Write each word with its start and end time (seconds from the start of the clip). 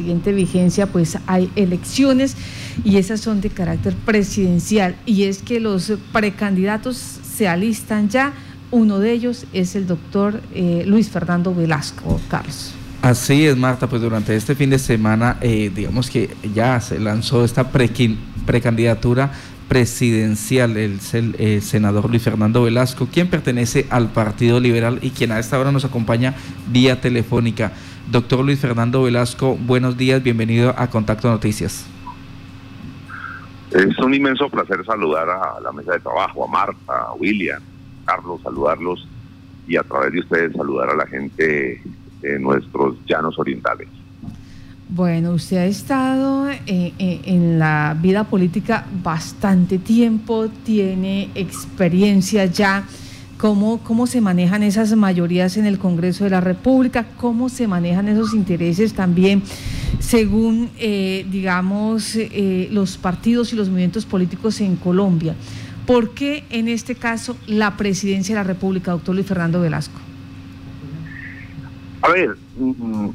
siguiente 0.00 0.32
vigencia 0.32 0.86
pues 0.86 1.18
hay 1.26 1.50
elecciones 1.56 2.34
y 2.84 2.96
esas 2.96 3.20
son 3.20 3.42
de 3.42 3.50
carácter 3.50 3.94
presidencial 3.94 4.96
y 5.04 5.24
es 5.24 5.42
que 5.42 5.60
los 5.60 5.92
precandidatos 6.10 6.96
se 6.96 7.46
alistan 7.48 8.08
ya, 8.08 8.32
uno 8.70 8.98
de 8.98 9.12
ellos 9.12 9.44
es 9.52 9.76
el 9.76 9.86
doctor 9.86 10.40
eh, 10.54 10.84
Luis 10.86 11.10
Fernando 11.10 11.54
Velasco, 11.54 12.18
Carlos. 12.30 12.72
Así 13.02 13.44
es, 13.44 13.56
Marta, 13.56 13.88
pues 13.88 14.00
durante 14.00 14.34
este 14.34 14.54
fin 14.54 14.70
de 14.70 14.78
semana, 14.78 15.36
eh, 15.42 15.70
digamos 15.74 16.08
que 16.08 16.30
ya 16.54 16.80
se 16.80 16.98
lanzó 16.98 17.44
esta 17.44 17.70
precandidatura 17.70 19.32
presidencial, 19.68 20.76
el, 20.78 20.98
el, 21.38 21.62
senador 21.62 22.08
Luis 22.08 22.22
Fernando 22.22 22.62
Velasco, 22.62 23.06
quien 23.06 23.28
pertenece 23.28 23.86
al 23.90 24.12
Partido 24.12 24.60
Liberal 24.60 24.98
y 25.02 25.10
quien 25.10 25.30
a 25.32 25.38
esta 25.38 25.58
hora 25.58 25.72
nos 25.72 25.84
acompaña 25.84 26.34
vía 26.70 27.00
telefónica. 27.00 27.72
Doctor 28.10 28.44
Luis 28.44 28.58
Fernando 28.58 29.04
Velasco, 29.04 29.56
buenos 29.56 29.96
días, 29.96 30.20
bienvenido 30.20 30.74
a 30.76 30.88
Contacto 30.90 31.30
Noticias. 31.30 31.86
Es 33.70 33.96
un 33.98 34.12
inmenso 34.12 34.48
placer 34.48 34.84
saludar 34.84 35.30
a 35.30 35.60
la 35.60 35.70
mesa 35.70 35.92
de 35.92 36.00
trabajo, 36.00 36.44
a 36.44 36.48
Marta, 36.48 36.92
a 36.92 37.12
William, 37.12 37.62
a 38.02 38.16
Carlos, 38.16 38.40
saludarlos 38.42 39.06
y 39.68 39.76
a 39.76 39.84
través 39.84 40.12
de 40.12 40.18
ustedes 40.18 40.56
saludar 40.56 40.90
a 40.90 40.96
la 40.96 41.06
gente 41.06 41.80
de 42.20 42.38
nuestros 42.40 42.96
llanos 43.06 43.38
orientales. 43.38 43.86
Bueno, 44.88 45.30
usted 45.30 45.58
ha 45.58 45.66
estado 45.66 46.50
eh, 46.50 46.58
eh, 46.66 47.20
en 47.26 47.60
la 47.60 47.96
vida 47.96 48.24
política 48.24 48.86
bastante 49.04 49.78
tiempo, 49.78 50.48
tiene 50.64 51.30
experiencia 51.36 52.46
ya. 52.46 52.82
¿Cómo, 53.40 53.78
¿Cómo 53.82 54.06
se 54.06 54.20
manejan 54.20 54.62
esas 54.62 54.94
mayorías 54.94 55.56
en 55.56 55.64
el 55.64 55.78
Congreso 55.78 56.24
de 56.24 56.30
la 56.30 56.42
República? 56.42 57.06
¿Cómo 57.16 57.48
se 57.48 57.66
manejan 57.66 58.06
esos 58.08 58.34
intereses 58.34 58.92
también 58.92 59.42
según, 59.98 60.68
eh, 60.78 61.24
digamos, 61.30 62.18
los 62.70 62.98
partidos 62.98 63.54
y 63.54 63.56
los 63.56 63.70
movimientos 63.70 64.04
políticos 64.04 64.60
en 64.60 64.76
Colombia? 64.76 65.34
¿Por 65.86 66.10
qué 66.10 66.44
en 66.50 66.68
este 66.68 66.96
caso 66.96 67.34
la 67.46 67.78
presidencia 67.78 68.34
de 68.34 68.42
la 68.42 68.46
República, 68.46 68.90
doctor 68.90 69.14
Luis 69.14 69.26
Fernando 69.26 69.58
Velasco? 69.62 69.98
A 72.02 72.10
ver, 72.10 72.36
mm, 72.58 73.08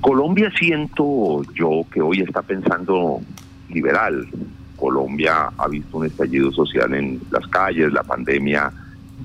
Colombia 0.00 0.50
siento 0.58 1.42
yo 1.54 1.86
que 1.92 2.02
hoy 2.02 2.22
está 2.22 2.42
pensando 2.42 3.20
liberal. 3.68 4.26
Colombia 4.74 5.52
ha 5.56 5.68
visto 5.68 5.98
un 5.98 6.06
estallido 6.06 6.50
social 6.50 6.92
en 6.92 7.20
las 7.30 7.46
calles, 7.46 7.92
la 7.92 8.02
pandemia 8.02 8.72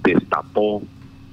destapó, 0.03 0.81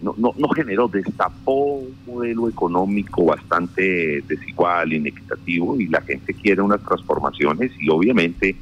no, 0.00 0.14
no, 0.16 0.34
no 0.36 0.48
generó, 0.48 0.88
destapó 0.88 1.76
un 1.76 1.94
modelo 2.06 2.48
económico 2.48 3.24
bastante 3.24 4.22
desigual, 4.26 4.92
inequitativo, 4.92 5.80
y 5.80 5.86
la 5.88 6.00
gente 6.02 6.34
quiere 6.34 6.62
unas 6.62 6.82
transformaciones 6.82 7.72
y 7.78 7.88
obviamente 7.88 8.56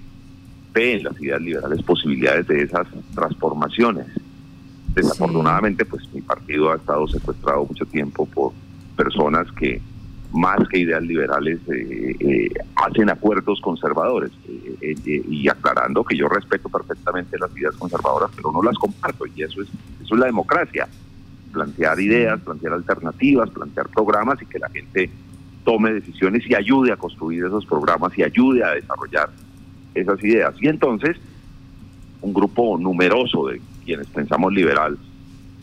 ve 0.73 0.95
en 0.95 1.05
las 1.05 1.21
ideas 1.21 1.41
liberales 1.41 1.83
posibilidades 1.83 2.47
de 2.47 2.62
esas 2.62 2.87
transformaciones. 3.15 4.06
Desafortunadamente, 4.95 5.84
pues 5.84 6.03
mi 6.12 6.21
partido 6.21 6.73
ha 6.73 6.77
estado 6.77 7.06
secuestrado 7.09 7.65
mucho 7.65 7.87
tiempo 7.87 8.27
por 8.27 8.53
personas 8.97 9.51
que 9.53 9.81
más 10.33 10.59
que 10.69 10.78
ideas 10.78 11.03
liberales, 11.03 11.59
eh, 11.69 12.17
eh, 12.20 12.48
hacen 12.77 13.11
acuerdos 13.11 13.61
conservadores. 13.61 14.31
Eh, 14.81 14.95
y 15.05 15.48
aclarando 15.48 16.05
que 16.05 16.17
yo 16.17 16.28
respeto 16.28 16.69
perfectamente 16.69 17.39
las 17.39 17.55
ideas 17.56 17.77
conservadoras, 17.77 18.31
pero 18.34 18.53
no 18.53 18.62
las 18.62 18.77
comparto, 18.77 19.27
y 19.27 19.42
eso 19.42 19.62
es, 19.62 19.69
eso 20.03 20.14
es 20.14 20.20
la 20.20 20.27
democracia. 20.27 20.89
Plantear 21.53 22.00
ideas, 22.00 22.41
plantear 22.41 22.75
alternativas, 22.75 23.50
plantear 23.50 23.89
programas 23.89 24.41
y 24.41 24.47
que 24.47 24.59
la 24.59 24.69
gente 24.70 25.11
tome 25.64 25.92
decisiones 25.92 26.48
y 26.48 26.55
ayude 26.55 26.92
a 26.92 26.97
construir 26.97 27.44
esos 27.44 27.67
programas 27.67 28.17
y 28.17 28.22
ayude 28.22 28.65
a 28.65 28.70
desarrollar 28.70 29.31
esas 29.94 30.22
ideas. 30.25 30.55
Y 30.61 30.69
entonces, 30.69 31.17
un 32.22 32.33
grupo 32.33 32.78
numeroso 32.78 33.48
de 33.48 33.61
quienes 33.84 34.06
pensamos 34.06 34.53
liberal 34.53 34.97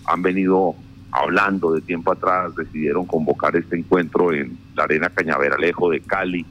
han 0.06 0.22
venido 0.22 0.76
hablando 1.12 1.74
de 1.74 1.82
tiempo 1.82 2.12
atrás, 2.12 2.56
decidieron 2.56 3.06
convocar 3.06 3.56
este 3.56 3.78
encuentro 3.78 4.34
en 4.34 4.58
la 4.76 4.84
Arena 4.84 5.10
Cañaveralejo 5.10 5.90
de 5.90 6.02
Cali. 6.02 6.46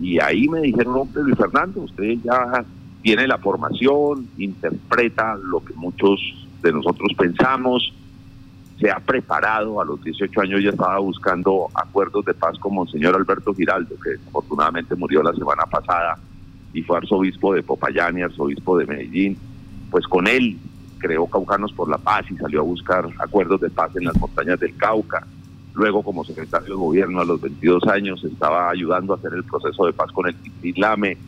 Y 0.00 0.20
ahí 0.20 0.48
me 0.48 0.60
dijeron, 0.60 0.94
hombre 0.96 1.22
Luis 1.22 1.36
Fernando, 1.36 1.80
usted 1.80 2.16
ya 2.22 2.64
tiene 3.02 3.26
la 3.26 3.38
formación, 3.38 4.28
interpreta 4.38 5.36
lo 5.36 5.64
que 5.64 5.74
muchos 5.74 6.20
de 6.62 6.72
nosotros 6.72 7.12
pensamos, 7.16 7.92
se 8.80 8.90
ha 8.90 8.98
preparado, 8.98 9.80
a 9.80 9.84
los 9.84 10.02
18 10.02 10.40
años 10.40 10.62
ya 10.62 10.70
estaba 10.70 10.98
buscando 10.98 11.68
acuerdos 11.74 12.24
de 12.26 12.34
paz 12.34 12.58
con 12.58 12.74
Monseñor 12.74 13.14
Alberto 13.14 13.54
Giraldo, 13.54 13.94
que 14.02 14.16
afortunadamente 14.28 14.94
murió 14.94 15.22
la 15.22 15.32
semana 15.32 15.64
pasada 15.64 16.18
y 16.74 16.82
fue 16.82 16.98
arzobispo 16.98 17.54
de 17.54 17.62
Popayán 17.62 18.18
y 18.18 18.22
arzobispo 18.22 18.76
de 18.76 18.86
Medellín. 18.86 19.38
Pues 19.90 20.06
con 20.06 20.26
él 20.26 20.58
creó 20.98 21.26
Caucanos 21.26 21.72
por 21.72 21.88
la 21.88 21.98
Paz 21.98 22.26
y 22.30 22.36
salió 22.36 22.60
a 22.60 22.64
buscar 22.64 23.08
acuerdos 23.18 23.60
de 23.60 23.70
paz 23.70 23.94
en 23.96 24.04
las 24.04 24.18
montañas 24.18 24.58
del 24.60 24.76
Cauca. 24.76 25.26
Luego, 25.74 26.02
como 26.02 26.24
secretario 26.24 26.68
de 26.68 26.74
gobierno 26.74 27.20
a 27.20 27.24
los 27.24 27.40
22 27.40 27.86
años, 27.88 28.24
estaba 28.24 28.70
ayudando 28.70 29.12
a 29.12 29.16
hacer 29.16 29.32
el 29.34 29.44
proceso 29.44 29.84
de 29.84 29.92
paz 29.92 30.10
con 30.10 30.26
el 30.26 30.34
Lame. 30.76 31.18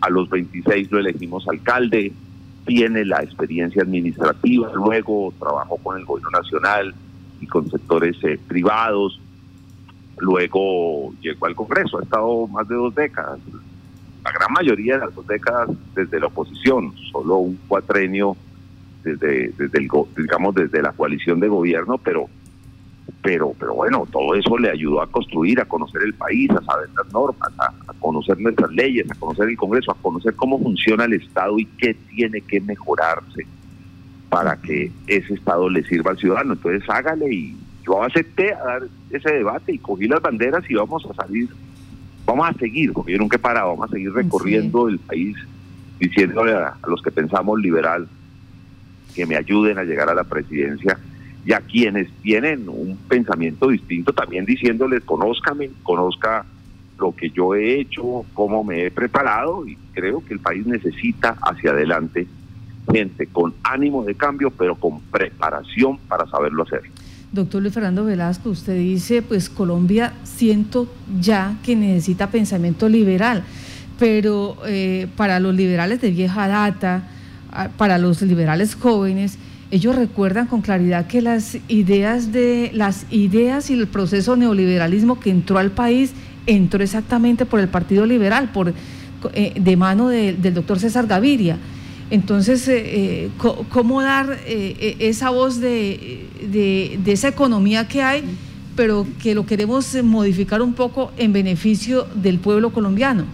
A 0.00 0.10
los 0.10 0.28
26 0.28 0.90
lo 0.90 0.98
elegimos 0.98 1.46
alcalde. 1.48 2.12
Tiene 2.66 3.04
la 3.04 3.22
experiencia 3.22 3.82
administrativa. 3.82 4.72
Luego 4.74 5.32
trabajó 5.38 5.76
con 5.76 5.96
el 5.96 6.04
gobierno 6.04 6.30
nacional 6.30 6.92
y 7.40 7.46
con 7.46 7.70
sectores 7.70 8.16
eh, 8.24 8.38
privados. 8.48 9.20
Luego 10.18 11.14
llegó 11.20 11.46
al 11.46 11.54
Congreso. 11.54 11.98
Ha 11.98 12.02
estado 12.02 12.48
más 12.48 12.66
de 12.66 12.74
dos 12.74 12.94
décadas. 12.96 13.38
La 14.24 14.32
gran 14.32 14.52
mayoría 14.52 14.94
de 14.94 15.06
las 15.06 15.14
dos 15.14 15.26
décadas 15.28 15.70
desde 15.94 16.18
la 16.18 16.26
oposición. 16.26 16.92
Solo 17.12 17.36
un 17.36 17.58
cuatrenio 17.68 18.36
desde, 19.04 19.48
desde 19.58 19.78
el, 19.78 19.88
digamos 20.16 20.54
desde 20.54 20.82
la 20.82 20.92
coalición 20.92 21.38
de 21.38 21.48
gobierno, 21.48 21.98
pero 21.98 22.28
pero 23.22 23.54
pero 23.58 23.74
bueno, 23.74 24.06
todo 24.10 24.34
eso 24.34 24.58
le 24.58 24.70
ayudó 24.70 25.02
a 25.02 25.06
construir, 25.06 25.60
a 25.60 25.66
conocer 25.66 26.02
el 26.02 26.14
país, 26.14 26.50
a 26.50 26.62
saber 26.62 26.88
las 26.96 27.12
normas, 27.12 27.50
a, 27.58 27.72
conocer 27.98 28.38
nuestras 28.40 28.70
leyes, 28.72 29.10
a 29.10 29.14
conocer 29.14 29.48
el 29.48 29.56
Congreso, 29.56 29.92
a 29.92 29.94
conocer 29.94 30.34
cómo 30.34 30.58
funciona 30.58 31.04
el 31.04 31.14
Estado 31.14 31.58
y 31.58 31.64
qué 31.64 31.94
tiene 32.10 32.40
que 32.42 32.60
mejorarse 32.60 33.46
para 34.28 34.56
que 34.56 34.90
ese 35.06 35.34
Estado 35.34 35.70
le 35.70 35.82
sirva 35.84 36.10
al 36.10 36.18
ciudadano. 36.18 36.54
Entonces 36.54 36.82
hágale 36.88 37.32
y 37.32 37.56
yo 37.86 38.02
acepté 38.02 38.52
a 38.52 38.64
dar 38.64 38.82
ese 39.10 39.32
debate 39.32 39.72
y 39.72 39.78
cogí 39.78 40.06
las 40.06 40.20
banderas 40.20 40.68
y 40.68 40.74
vamos 40.74 41.06
a 41.06 41.14
salir, 41.14 41.48
vamos 42.26 42.48
a 42.48 42.52
seguir, 42.54 42.92
porque 42.92 43.12
yo 43.12 43.18
nunca 43.18 43.36
he 43.36 43.40
parado, 43.40 43.68
vamos 43.70 43.88
a 43.88 43.92
seguir 43.92 44.12
recorriendo 44.12 44.88
el 44.88 44.98
país 44.98 45.36
diciéndole 45.98 46.52
a 46.52 46.76
los 46.86 47.00
que 47.00 47.10
pensamos 47.10 47.58
liberal 47.60 48.06
que 49.14 49.26
me 49.26 49.36
ayuden 49.36 49.78
a 49.78 49.84
llegar 49.84 50.08
a 50.08 50.14
la 50.14 50.24
presidencia 50.24 50.98
y 51.46 51.52
a 51.52 51.60
quienes 51.60 52.10
tienen 52.22 52.68
un 52.68 52.96
pensamiento 53.08 53.68
distinto 53.68 54.12
también 54.12 54.44
diciéndoles 54.44 55.04
conózcame, 55.04 55.70
conozca 55.82 56.46
lo 56.98 57.14
que 57.14 57.30
yo 57.30 57.54
he 57.54 57.80
hecho, 57.80 58.24
cómo 58.34 58.64
me 58.64 58.86
he 58.86 58.90
preparado 58.90 59.66
y 59.66 59.76
creo 59.92 60.24
que 60.24 60.34
el 60.34 60.40
país 60.40 60.66
necesita 60.66 61.36
hacia 61.42 61.72
adelante 61.72 62.26
gente 62.92 63.26
con 63.26 63.54
ánimo 63.62 64.04
de 64.04 64.14
cambio 64.14 64.50
pero 64.50 64.76
con 64.76 65.00
preparación 65.00 65.98
para 66.08 66.26
saberlo 66.26 66.62
hacer. 66.62 66.82
Doctor 67.32 67.62
Luis 67.62 67.74
Fernando 67.74 68.04
Velasco, 68.04 68.50
usted 68.50 68.78
dice, 68.78 69.20
pues 69.20 69.50
Colombia 69.50 70.12
siento 70.22 70.88
ya 71.20 71.56
que 71.64 71.74
necesita 71.74 72.30
pensamiento 72.30 72.88
liberal, 72.88 73.42
pero 73.98 74.56
eh, 74.66 75.08
para 75.16 75.40
los 75.40 75.52
liberales 75.52 76.00
de 76.00 76.12
vieja 76.12 76.46
data, 76.46 77.08
para 77.76 77.98
los 77.98 78.22
liberales 78.22 78.74
jóvenes, 78.74 79.38
ellos 79.70 79.96
recuerdan 79.96 80.46
con 80.46 80.60
claridad 80.60 81.06
que 81.06 81.22
las 81.22 81.58
ideas 81.68 82.32
de 82.32 82.70
las 82.72 83.06
ideas 83.10 83.70
y 83.70 83.74
el 83.74 83.88
proceso 83.88 84.36
neoliberalismo 84.36 85.18
que 85.18 85.30
entró 85.30 85.58
al 85.58 85.70
país 85.70 86.12
entró 86.46 86.82
exactamente 86.82 87.46
por 87.46 87.60
el 87.60 87.68
Partido 87.68 88.06
Liberal, 88.06 88.50
por 88.52 88.72
eh, 89.32 89.52
de 89.58 89.76
mano 89.76 90.08
del 90.08 90.54
doctor 90.54 90.78
César 90.78 91.06
Gaviria. 91.06 91.58
Entonces, 92.10 92.68
eh, 92.68 92.82
eh, 92.84 93.30
¿cómo 93.70 94.02
dar 94.02 94.38
esa 94.46 95.30
voz 95.30 95.58
de, 95.58 96.28
de, 96.52 97.12
esa 97.12 97.28
economía 97.28 97.88
que 97.88 98.02
hay, 98.02 98.22
pero 98.76 99.06
que 99.22 99.34
lo 99.34 99.46
queremos 99.46 99.96
modificar 100.04 100.60
un 100.60 100.74
poco 100.74 101.12
en 101.16 101.32
beneficio 101.32 102.06
del 102.14 102.38
pueblo 102.38 102.70
colombiano? 102.70 103.24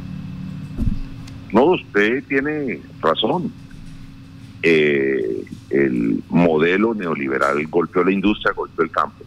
No, 1.52 1.64
usted 1.64 2.22
tiene 2.28 2.80
razón 3.02 3.52
eh, 4.62 5.44
el 5.70 6.22
modelo 6.28 6.94
neoliberal 6.94 7.66
golpeó 7.66 8.04
la 8.04 8.12
industria, 8.12 8.52
golpeó 8.52 8.84
el 8.84 8.90
campo. 8.90 9.24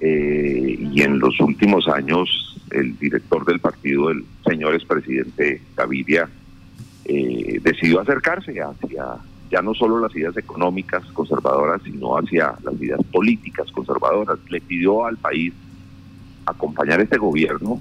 Eh, 0.00 0.78
y 0.92 1.02
en 1.02 1.18
los 1.18 1.38
últimos 1.40 1.86
años 1.88 2.56
el 2.70 2.98
director 2.98 3.44
del 3.44 3.60
partido, 3.60 4.10
el 4.10 4.24
señor 4.46 4.74
expresidente 4.74 5.60
Gaviria, 5.76 6.28
eh, 7.04 7.60
decidió 7.62 8.00
acercarse 8.00 8.60
hacia 8.60 9.16
ya 9.50 9.62
no 9.62 9.74
solo 9.74 9.98
las 9.98 10.14
ideas 10.14 10.36
económicas 10.36 11.04
conservadoras, 11.12 11.82
sino 11.82 12.16
hacia 12.16 12.54
las 12.62 12.80
ideas 12.80 13.00
políticas 13.10 13.70
conservadoras. 13.72 14.38
Le 14.48 14.60
pidió 14.60 15.04
al 15.04 15.16
país 15.16 15.52
acompañar 16.46 17.00
este 17.00 17.18
gobierno, 17.18 17.80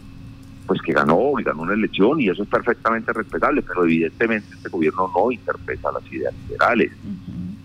pues 0.70 0.84
que 0.84 0.94
ganó 0.94 1.40
y 1.40 1.44
ganó 1.44 1.64
una 1.64 1.74
elección 1.74 2.22
y 2.22 2.30
eso 2.30 2.44
es 2.44 2.48
perfectamente 2.48 3.12
respetable, 3.12 3.64
pero 3.64 3.86
evidentemente 3.86 4.54
este 4.54 4.70
gobierno 4.70 5.12
no 5.16 5.32
interpreta 5.32 5.92
las 5.92 6.14
ideas 6.14 6.32
liberales. 6.48 6.92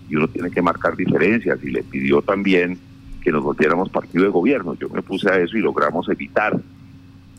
Y 0.09 0.15
uno 0.15 0.27
tiene 0.27 0.49
que 0.49 0.59
marcar 0.59 0.95
diferencias 0.95 1.63
y 1.63 1.69
le 1.69 1.83
pidió 1.83 2.23
también 2.23 2.79
que 3.21 3.31
nos 3.31 3.43
volviéramos 3.43 3.89
partido 3.89 4.23
de 4.23 4.31
gobierno. 4.31 4.73
Yo 4.73 4.89
me 4.89 5.03
puse 5.03 5.29
a 5.29 5.37
eso 5.37 5.55
y 5.55 5.61
logramos 5.61 6.09
evitar 6.09 6.59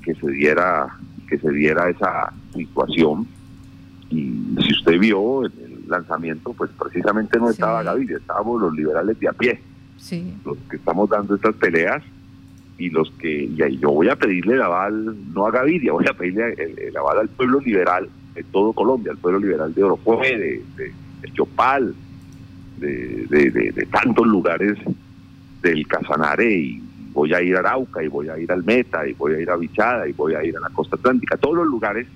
que 0.05 0.15
se 0.15 0.31
diera 0.31 0.87
que 1.29 1.37
se 1.37 1.51
diera 1.51 1.91
esa 1.91 2.33
situación. 2.55 3.27
Y 4.09 4.55
si 4.63 4.73
usted 4.73 5.01
vio 5.01 5.47
en 5.47 5.53
el 5.65 5.89
lanzamiento, 5.89 6.53
pues 6.53 6.71
precisamente 6.79 7.41
no 7.41 7.51
estaba 7.51 7.83
Gaviria, 7.83 8.19
estábamos 8.19 8.63
los 8.63 8.73
liberales 8.73 9.19
de 9.19 9.29
a 9.29 9.33
pie, 9.33 9.61
los 10.45 10.59
que 10.71 10.77
estamos 10.77 11.11
dando 11.11 11.35
estas 11.35 11.57
peleas 11.57 12.05
y 12.79 12.91
los 12.91 13.11
que, 13.13 13.45
y 13.45 13.63
ahí 13.63 13.79
yo 13.79 13.91
voy 13.91 14.09
a 14.09 14.17
pedirle 14.17 14.55
el 14.55 14.63
aval, 14.63 15.17
no 15.33 15.47
a 15.47 15.51
Gaviria, 15.51 15.93
voy 15.93 16.07
a 16.07 16.13
pedirle 16.13 16.55
el, 16.55 16.97
aval 16.97 17.21
al 17.21 17.29
pueblo 17.29 17.61
liberal 17.61 18.09
de 18.35 18.43
todo 18.45 18.73
Colombia, 18.73 19.13
al 19.13 19.19
pueblo 19.19 19.41
liberal 19.41 19.73
de 19.75 19.83
Oropué, 19.83 20.37
de, 20.37 20.63
de, 20.77 21.33
Chopal, 21.33 21.95
de, 22.79 23.27
de, 23.29 23.87
tantos 23.91 24.27
lugares 24.27 24.79
del 25.63 25.87
Casanare 25.87 26.53
y 26.53 26.83
voy 27.13 27.33
a 27.33 27.43
ir 27.43 27.57
a 27.57 27.61
Arauca 27.61 28.03
y 28.03 28.09
voy 28.09 28.29
a 28.29 28.39
ir 28.39 28.53
al 28.53 28.63
Meta 28.63 29.07
y 29.09 29.15
voy 29.15 29.35
a 29.35 29.41
ir 29.41 29.51
a 29.51 29.57
Bichada 29.57 30.07
y 30.07 30.13
voy 30.13 30.35
a 30.35 30.45
ir 30.45 30.57
a 30.57 30.61
la 30.61 30.69
costa 30.69 30.97
atlántica, 30.97 31.37
todos 31.39 31.57
los 31.57 31.67
lugares 31.67 32.07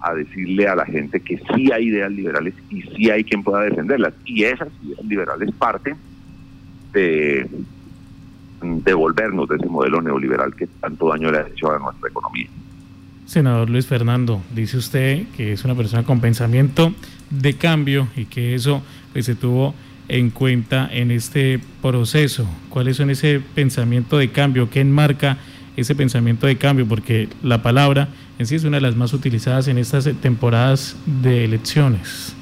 a 0.00 0.14
decirle 0.14 0.66
a 0.66 0.74
la 0.74 0.86
gente 0.86 1.20
que 1.20 1.38
sí 1.54 1.70
hay 1.72 1.88
ideas 1.88 2.10
liberales 2.10 2.54
y 2.70 2.82
sí 2.82 3.10
hay 3.10 3.22
quien 3.22 3.42
pueda 3.42 3.64
defenderlas. 3.64 4.14
Y 4.24 4.44
esas 4.44 4.68
ideas 4.82 5.04
liberales 5.04 5.50
parten 5.58 5.96
de 6.92 7.46
devolvernos 8.62 9.48
de 9.48 9.56
ese 9.56 9.66
modelo 9.66 10.00
neoliberal 10.00 10.54
que 10.54 10.66
tanto 10.66 11.08
daño 11.08 11.30
le 11.30 11.38
ha 11.38 11.46
hecho 11.46 11.72
a 11.72 11.78
nuestra 11.78 12.08
economía. 12.08 12.48
Senador 13.26 13.70
Luis 13.70 13.86
Fernando, 13.86 14.42
dice 14.54 14.76
usted 14.76 15.26
que 15.36 15.52
es 15.52 15.64
una 15.64 15.74
persona 15.74 16.02
con 16.02 16.20
pensamiento 16.20 16.92
de 17.30 17.54
cambio 17.54 18.08
y 18.16 18.24
que 18.24 18.54
eso 18.54 18.82
pues, 19.12 19.26
se 19.26 19.36
tuvo 19.36 19.74
en 20.08 20.30
cuenta 20.30 20.88
en 20.90 21.12
este 21.12 21.60
proceso. 21.80 22.46
¿Cuáles 22.68 22.96
son 22.96 23.10
ese 23.10 23.40
pensamiento 23.54 24.18
de 24.18 24.30
cambio? 24.30 24.68
¿Qué 24.68 24.80
enmarca 24.80 25.38
ese 25.76 25.94
pensamiento 25.94 26.48
de 26.48 26.56
cambio? 26.56 26.86
Porque 26.88 27.28
la 27.42 27.62
palabra 27.62 28.08
en 28.40 28.46
sí 28.46 28.56
es 28.56 28.64
una 28.64 28.78
de 28.78 28.80
las 28.80 28.96
más 28.96 29.12
utilizadas 29.12 29.68
en 29.68 29.78
estas 29.78 30.10
temporadas 30.20 30.96
de 31.22 31.44
elecciones. 31.44 32.34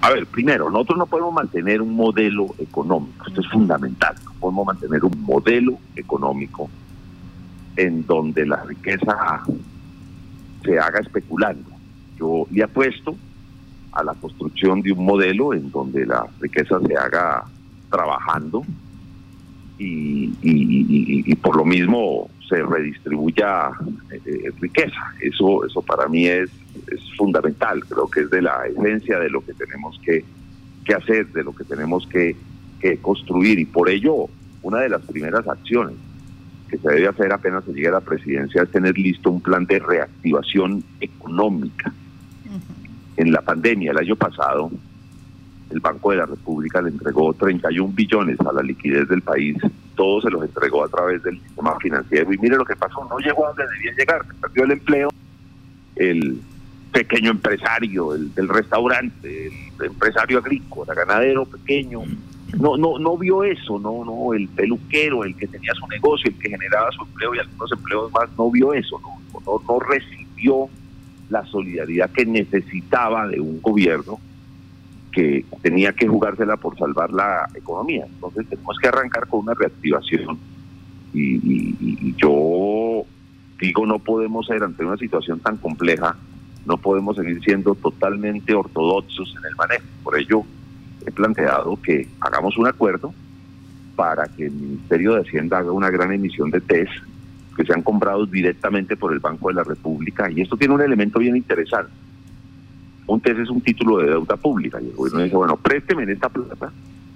A 0.00 0.10
ver, 0.10 0.26
primero, 0.26 0.70
nosotros 0.70 0.98
no 0.98 1.06
podemos 1.06 1.34
mantener 1.34 1.82
un 1.82 1.94
modelo 1.94 2.54
económico, 2.58 3.26
esto 3.26 3.40
es 3.40 3.48
fundamental, 3.48 4.14
no 4.24 4.32
podemos 4.40 4.66
mantener 4.66 5.04
un 5.04 5.22
modelo 5.22 5.78
económico 5.96 6.70
en 7.76 8.06
donde 8.06 8.46
la 8.46 8.62
riqueza 8.64 9.42
se 10.62 10.78
haga 10.78 11.00
especulando. 11.00 11.70
Yo 12.18 12.46
le 12.50 12.62
apuesto 12.62 13.16
a 13.92 14.04
la 14.04 14.14
construcción 14.14 14.82
de 14.82 14.92
un 14.92 15.04
modelo 15.04 15.54
en 15.54 15.70
donde 15.70 16.06
la 16.06 16.26
riqueza 16.40 16.78
se 16.86 16.96
haga 16.96 17.44
trabajando 17.90 18.64
y, 19.78 20.32
y, 20.42 21.34
por 21.36 21.56
lo 21.56 21.64
mismo 21.64 22.28
se 22.48 22.62
redistribuya 22.62 23.70
eh, 24.10 24.20
eh, 24.24 24.52
riqueza. 24.60 25.14
Eso, 25.20 25.64
eso 25.66 25.82
para 25.82 26.08
mí 26.08 26.26
es, 26.26 26.50
es 26.90 27.00
fundamental, 27.16 27.84
creo 27.84 28.08
que 28.08 28.20
es 28.20 28.30
de 28.30 28.42
la 28.42 28.66
esencia 28.66 29.18
de 29.18 29.30
lo 29.30 29.44
que 29.44 29.54
tenemos 29.54 30.00
que, 30.04 30.24
que 30.84 30.94
hacer, 30.94 31.26
de 31.28 31.44
lo 31.44 31.54
que 31.54 31.64
tenemos 31.64 32.06
que, 32.06 32.36
que 32.80 32.96
construir 32.98 33.58
y 33.58 33.64
por 33.64 33.88
ello 33.88 34.26
una 34.62 34.80
de 34.80 34.88
las 34.88 35.02
primeras 35.02 35.46
acciones 35.46 35.96
que 36.68 36.78
se 36.78 36.88
debe 36.88 37.08
hacer 37.08 37.32
apenas 37.32 37.64
se 37.64 37.72
llegue 37.72 37.88
a 37.88 37.92
la 37.92 38.00
presidencia 38.00 38.62
es 38.62 38.70
tener 38.70 38.96
listo 38.98 39.30
un 39.30 39.40
plan 39.40 39.64
de 39.66 39.78
reactivación 39.78 40.84
económica. 41.00 41.92
En 43.16 43.32
la 43.32 43.40
pandemia 43.40 43.90
el 43.90 43.98
año 43.98 44.16
pasado, 44.16 44.70
el 45.70 45.80
Banco 45.80 46.10
de 46.10 46.18
la 46.18 46.26
República 46.26 46.80
le 46.80 46.90
entregó 46.90 47.32
31 47.32 47.92
billones 47.94 48.38
a 48.40 48.52
la 48.52 48.62
liquidez 48.62 49.08
del 49.08 49.22
país, 49.22 49.56
todo 49.98 50.20
se 50.20 50.30
los 50.30 50.42
entregó 50.44 50.84
a 50.84 50.88
través 50.88 51.20
del 51.24 51.40
sistema 51.40 51.76
financiero. 51.80 52.32
Y 52.32 52.38
mire 52.38 52.56
lo 52.56 52.64
que 52.64 52.76
pasó, 52.76 53.04
no 53.10 53.18
llegó 53.18 53.44
a 53.44 53.48
donde 53.48 53.64
debía 53.74 53.92
llegar, 53.98 54.22
perdió 54.40 54.64
el 54.64 54.70
empleo, 54.70 55.08
el 55.96 56.40
pequeño 56.92 57.32
empresario, 57.32 58.14
el 58.14 58.32
del 58.32 58.48
restaurante, 58.48 59.48
el 59.48 59.84
empresario 59.84 60.38
agrícola, 60.38 60.94
ganadero 60.94 61.44
pequeño, 61.44 62.02
no, 62.58 62.76
no, 62.76 62.98
no 62.98 63.18
vio 63.18 63.42
eso, 63.42 63.78
no, 63.80 64.04
no, 64.04 64.32
el 64.32 64.48
peluquero, 64.48 65.24
el 65.24 65.36
que 65.36 65.48
tenía 65.48 65.74
su 65.74 65.86
negocio, 65.88 66.30
el 66.30 66.38
que 66.38 66.48
generaba 66.48 66.90
su 66.92 67.02
empleo 67.02 67.34
y 67.34 67.40
algunos 67.40 67.72
empleos 67.72 68.12
más, 68.12 68.30
no 68.38 68.50
vio 68.50 68.72
eso, 68.72 69.00
no, 69.00 69.40
no, 69.44 69.62
no 69.68 69.80
recibió 69.80 70.68
la 71.28 71.44
solidaridad 71.46 72.10
que 72.10 72.24
necesitaba 72.24 73.26
de 73.26 73.40
un 73.40 73.60
gobierno 73.60 74.18
que 75.12 75.44
tenía 75.62 75.92
que 75.92 76.06
jugársela 76.06 76.56
por 76.56 76.78
salvar 76.78 77.10
la 77.10 77.48
economía. 77.54 78.06
Entonces 78.06 78.46
tenemos 78.48 78.76
que 78.78 78.88
arrancar 78.88 79.26
con 79.26 79.40
una 79.40 79.54
reactivación. 79.54 80.38
Y, 81.14 82.14
yo 82.16 83.04
digo, 83.60 83.86
no 83.86 83.98
podemos 83.98 84.46
ser 84.46 84.62
ante 84.62 84.84
una 84.84 84.96
situación 84.96 85.40
tan 85.40 85.56
compleja, 85.56 86.16
no 86.66 86.76
podemos 86.76 87.16
seguir 87.16 87.42
siendo 87.42 87.74
totalmente 87.74 88.54
ortodoxos 88.54 89.34
en 89.38 89.50
el 89.50 89.56
manejo. 89.56 89.84
Por 90.02 90.18
ello, 90.18 90.42
he 91.06 91.10
planteado 91.10 91.80
que 91.82 92.08
hagamos 92.20 92.56
un 92.58 92.66
acuerdo 92.66 93.12
para 93.96 94.26
que 94.28 94.46
el 94.46 94.52
Ministerio 94.52 95.14
de 95.14 95.22
Hacienda 95.22 95.58
haga 95.58 95.72
una 95.72 95.90
gran 95.90 96.12
emisión 96.12 96.50
de 96.50 96.60
test 96.60 96.92
que 97.56 97.64
sean 97.64 97.82
comprados 97.82 98.30
directamente 98.30 98.96
por 98.96 99.12
el 99.12 99.18
Banco 99.18 99.48
de 99.48 99.54
la 99.54 99.64
República. 99.64 100.30
Y 100.30 100.42
esto 100.42 100.56
tiene 100.56 100.74
un 100.74 100.82
elemento 100.82 101.18
bien 101.18 101.36
interesante. 101.36 101.90
Un 103.08 103.20
TES 103.20 103.38
es 103.38 103.50
un 103.50 103.60
título 103.60 103.98
de 103.98 104.10
deuda 104.10 104.36
pública. 104.36 104.80
Y 104.80 104.86
el 104.86 104.92
gobierno 104.92 105.22
dice, 105.22 105.36
bueno, 105.36 105.56
présteme 105.56 106.04
en 106.04 106.10
esta 106.10 106.28
plata, 106.28 106.70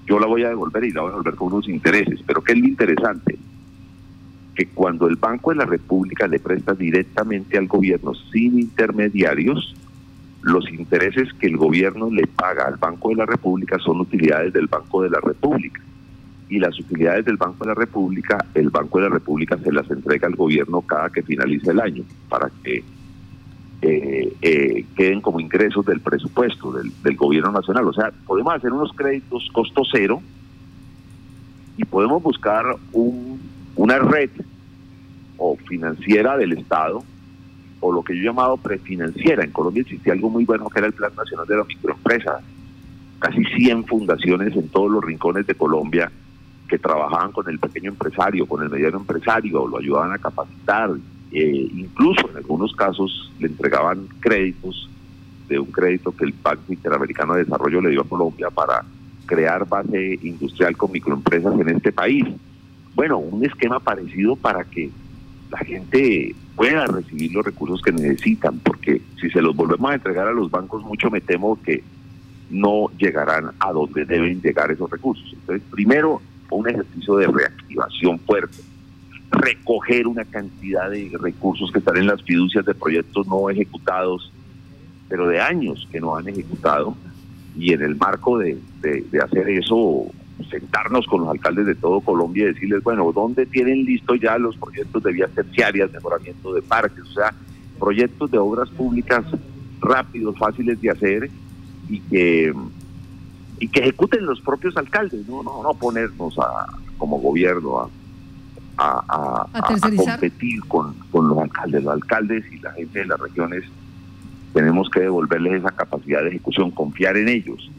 yo 0.07 0.19
la 0.19 0.27
voy 0.27 0.43
a 0.43 0.49
devolver 0.49 0.85
y 0.85 0.91
la 0.91 1.03
voy 1.03 1.11
a 1.11 1.13
devolver 1.13 1.35
con 1.35 1.53
unos 1.53 1.69
intereses. 1.69 2.21
Pero 2.27 2.43
¿qué 2.43 2.53
es 2.53 2.59
lo 2.59 2.67
interesante? 2.67 3.39
Que 4.55 4.67
cuando 4.67 5.07
el 5.07 5.17
Banco 5.17 5.51
de 5.51 5.57
la 5.57 5.67
República 5.67 6.27
le 6.27 6.41
presta 6.41 6.75
directamente 6.75 7.59
al 7.59 7.69
gobierno 7.69 8.15
sin 8.33 8.59
intermediarios, 8.59 9.75
los 10.43 10.69
intereses 10.71 11.29
que 11.35 11.47
el 11.47 11.57
gobierno 11.57 12.11
le 12.11 12.27
paga 12.27 12.65
al 12.67 12.77
Banco 12.77 13.11
de 13.11 13.17
la 13.17 13.27
República 13.27 13.79
son 13.79 14.01
utilidades 14.01 14.53
del 14.53 14.67
Banco 14.67 15.03
de 15.03 15.11
la 15.11 15.21
República 15.21 15.81
y 16.49 16.59
las 16.59 16.79
utilidades 16.79 17.25
del 17.25 17.37
Banco 17.37 17.65
de 17.65 17.69
la 17.69 17.75
República, 17.75 18.45
el 18.55 18.69
Banco 18.71 18.99
de 18.99 19.05
la 19.05 19.15
República 19.15 19.57
se 19.59 19.73
las 19.73 19.91
entrega 19.91 20.27
al 20.27 20.35
gobierno 20.35 20.83
cada 20.83 21.09
que 21.11 21.23
finalice 21.23 21.71
el 21.71 21.81
año 21.81 22.03
para 22.29 22.51
que 22.63 22.83
eh, 23.85 24.33
eh, 24.41 24.85
queden 24.95 25.21
como 25.21 25.41
ingresos 25.41 25.85
del 25.85 26.01
presupuesto 26.01 26.73
del, 26.73 27.17
gobierno 27.17 27.51
nacional. 27.51 27.89
O 27.89 27.93
sea, 27.93 28.13
podemos 28.27 28.55
hacer 28.55 28.73
unos 28.73 28.93
créditos 28.93 29.51
costo 29.53 29.83
cero 29.91 30.23
y 31.77 31.85
podemos 31.85 32.23
buscar 32.23 32.65
un, 32.93 33.41
una 33.75 33.99
red 33.99 34.31
o 35.37 35.57
financiera 35.57 36.37
del 36.37 36.53
Estado 36.53 37.03
o 37.81 37.91
lo 37.91 38.05
que 38.05 38.15
yo 38.15 38.23
he 38.23 38.25
llamado 38.27 38.57
prefinanciera. 38.57 39.43
En 39.43 39.51
Colombia 39.51 39.81
existía 39.83 40.13
algo 40.13 40.31
muy 40.31 40.45
bueno 40.45 40.69
que 40.69 40.79
era 40.79 40.87
el 40.87 40.93
Plan 40.93 41.13
Nacional 41.17 41.49
de 41.49 41.57
la 41.57 41.65
Microempresa. 41.65 42.41
Casi 43.19 43.45
100 43.45 43.87
fundaciones 43.87 44.55
en 44.55 44.69
todos 44.69 44.93
los 44.93 45.05
rincones 45.05 45.45
de 45.47 45.57
Colombia 45.57 46.11
que 46.69 46.79
trabajaban 46.79 47.33
con 47.33 47.49
el 47.49 47.59
pequeño 47.59 47.91
empresario, 47.91 48.47
con 48.47 48.63
el 48.63 48.71
mediano 48.71 48.99
empresario, 48.99 49.67
lo 49.67 49.79
ayudaban 49.79 50.13
a 50.13 50.19
capacitar, 50.19 50.91
eh, 51.33 51.69
incluso 51.75 52.29
en 52.31 52.37
algunos 52.37 52.73
casos 52.75 53.33
le 53.39 53.49
entregaban 53.49 54.07
créditos 54.21 54.89
de 55.49 55.59
un 55.59 55.71
crédito 55.71 56.13
que 56.13 56.25
el 56.25 56.35
Banco 56.43 56.73
Interamericano 56.73 57.35
de 57.35 57.45
Desarrollo 57.45 57.81
le 57.81 57.91
dio 57.91 58.03
a 58.03 58.09
Colombia 58.09 58.51
para 58.51 58.85
crear 59.27 59.67
base 59.67 60.19
industrial 60.23 60.77
con 60.77 60.93
microempresas 60.93 61.59
en 61.59 61.69
este 61.71 61.93
país. 61.93 62.25
Bueno, 62.95 63.19
un 63.19 63.45
esquema 63.45 63.81
parecido 63.81 64.37
para 64.37 64.65
que 64.65 64.91
la 65.51 65.59
gente 65.59 66.35
pueda 66.55 66.87
recibir 66.87 67.33
los 67.33 67.45
recursos 67.45 67.81
que 67.83 67.93
necesitan, 67.93 68.59
porque 68.59 69.01
si 69.21 69.31
se 69.31 69.41
los 69.41 69.57
volvemos 69.57 69.91
a 69.91 69.95
entregar 69.95 70.29
a 70.29 70.33
los 70.33 70.51
bancos, 70.51 70.85
mucho 70.85 71.11
me 71.11 71.21
temo 71.21 71.59
que 71.63 71.83
no 72.51 72.89
llegarán 72.99 73.53
a 73.59 73.73
donde 73.73 74.05
deben 74.05 74.41
llegar 74.43 74.71
esos 74.71 74.91
recursos. 74.91 75.33
Entonces, 75.33 75.63
primero, 75.71 76.21
un 76.51 76.69
ejercicio 76.69 77.17
de 77.17 77.27
reactivación 77.27 78.19
fuerte, 78.21 78.59
recoger 79.33 80.07
una 80.07 80.25
cantidad 80.25 80.91
de 80.91 81.11
recursos 81.21 81.73
que 81.73 81.79
están 81.79 81.97
en 81.97 82.07
las 82.07 82.23
fiducias 82.23 82.65
de 82.65 82.75
proyectos 82.75 83.27
no 83.27 83.49
ejecutados, 83.51 84.33
pero 85.09 85.27
de 85.27 85.41
años 85.41 85.89
que 85.91 86.01
no 86.01 86.17
han 86.17 86.29
ejecutado, 86.29 86.95
y 87.59 87.73
en 87.73 87.83
el 87.83 87.97
marco 87.97 88.39
de, 88.39 88.59
hacer 89.23 89.49
eso, 89.49 90.07
sentarnos 90.51 91.07
con 91.07 91.23
los 91.23 91.31
alcaldes 91.31 91.67
de 91.67 91.75
todo 91.75 92.01
Colombia 92.01 92.45
y 92.45 92.55
decirles, 92.55 92.83
bueno, 92.83 93.13
¿dónde 93.13 93.47
tienen 93.47 93.85
listo 93.85 94.15
ya 94.15 94.39
los 94.39 94.57
proyectos 94.57 95.03
de 95.03 95.13
vías 95.13 95.31
terciarias, 95.31 95.93
mejoramiento 95.93 96.55
de 96.55 96.63
parques? 96.63 97.05
O 97.05 97.13
sea, 97.13 97.35
proyectos 97.79 98.31
de 98.31 98.39
obras 98.39 98.69
públicas 98.71 99.25
rápidos, 99.81 100.39
fáciles 100.39 100.81
de 100.81 100.91
hacer 100.91 101.31
y 101.89 102.01
que 102.01 102.55
y 103.59 103.69
que 103.69 103.79
ejecuten 103.79 104.27
los 104.27 104.41
propios 104.41 104.77
alcaldes, 104.77 105.29
no, 105.29 105.41
no, 105.45 105.63
no 105.63 105.75
ponernos 105.75 106.37
a, 106.37 106.67
como 106.99 107.21
gobierno 107.21 107.79
a 107.79 107.89
a, 108.83 109.47
competir 109.97 110.61
con, 110.67 110.95
los 111.13 111.39
alcaldes. 111.39 111.85
Los 111.85 111.95
alcaldes 111.95 112.45
y 112.53 112.59
la 112.59 112.73
gente 112.73 113.01
de 113.01 113.07
las 113.07 113.21
regiones 113.21 113.65
tenemos 114.53 114.91
que 114.91 115.01
devolverles 115.01 115.61
esa 115.61 115.71
capacidad 115.71 116.23
de 116.23 116.29
ejecución, 116.29 116.71
confiar 116.71 117.17
en 117.17 117.29
ellos. 117.29 117.71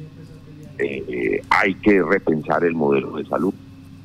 Eh, 0.79 1.41
hay 1.49 1.75
que 1.75 2.01
repensar 2.01 2.63
el 2.63 2.73
modelo 2.73 3.17
de 3.17 3.25
salud. 3.25 3.53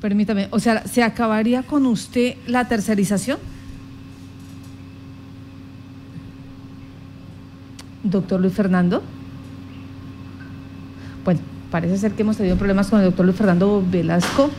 Permítame, 0.01 0.47
o 0.51 0.59
sea, 0.59 0.85
¿se 0.87 1.03
acabaría 1.03 1.63
con 1.63 1.85
usted 1.85 2.35
la 2.47 2.67
tercerización? 2.67 3.37
Doctor 8.03 8.39
Luis 8.39 8.53
Fernando. 8.53 9.03
Bueno, 11.25 11.41
parece 11.69 11.97
ser 11.97 12.13
que 12.13 12.21
hemos 12.21 12.37
tenido 12.37 12.55
problemas 12.55 12.89
con 12.89 12.99
el 12.99 13.05
doctor 13.05 13.25
Luis 13.25 13.37
Fernando 13.37 13.83
Velasco. 13.85 14.49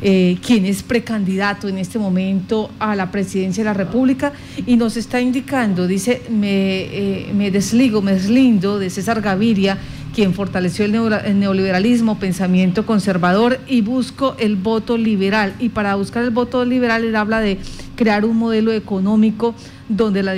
Eh, 0.00 0.38
quien 0.46 0.64
es 0.64 0.84
precandidato 0.84 1.68
en 1.68 1.76
este 1.76 1.98
momento 1.98 2.70
a 2.78 2.94
la 2.94 3.10
presidencia 3.10 3.64
de 3.64 3.70
la 3.70 3.74
República 3.74 4.32
y 4.64 4.76
nos 4.76 4.96
está 4.96 5.20
indicando, 5.20 5.88
dice, 5.88 6.22
me, 6.30 6.82
eh, 6.82 7.50
desligo, 7.50 8.00
me 8.00 8.12
deslindo 8.12 8.78
de 8.78 8.90
César 8.90 9.20
Gaviria, 9.20 9.76
quien 10.14 10.34
fortaleció 10.34 10.84
el, 10.84 10.92
neoliberalismo, 11.40 12.18
pensamiento 12.20 12.86
conservador 12.86 13.58
y 13.66 13.80
busco 13.80 14.36
el 14.38 14.54
voto 14.54 14.96
liberal. 14.96 15.54
Y 15.58 15.70
para 15.70 15.96
buscar 15.96 16.22
el 16.22 16.30
voto 16.30 16.64
liberal 16.64 17.02
él 17.02 17.16
habla 17.16 17.40
de 17.40 17.58
crear 17.96 18.24
un 18.24 18.36
modelo 18.36 18.72
económico 18.72 19.54
donde 19.88 20.22
la, 20.22 20.34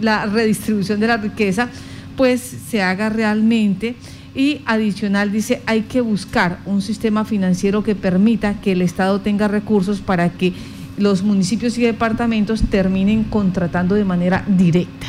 la 0.00 0.26
redistribución 0.26 0.98
de 0.98 1.06
la 1.06 1.16
riqueza 1.18 1.68
pues 2.16 2.40
se 2.40 2.82
haga 2.82 3.08
realmente 3.08 3.94
y 4.34 4.62
adicional 4.64 5.30
dice, 5.30 5.62
hay 5.66 5.82
que 5.82 6.00
buscar 6.00 6.60
un 6.64 6.80
sistema 6.80 7.24
financiero 7.24 7.82
que 7.82 7.94
permita 7.94 8.60
que 8.60 8.72
el 8.72 8.82
Estado 8.82 9.20
tenga 9.20 9.48
recursos 9.48 10.00
para 10.00 10.30
que 10.30 10.52
los 10.96 11.22
municipios 11.22 11.76
y 11.78 11.82
departamentos 11.82 12.62
terminen 12.70 13.24
contratando 13.24 13.94
de 13.94 14.04
manera 14.04 14.44
directa. 14.46 15.08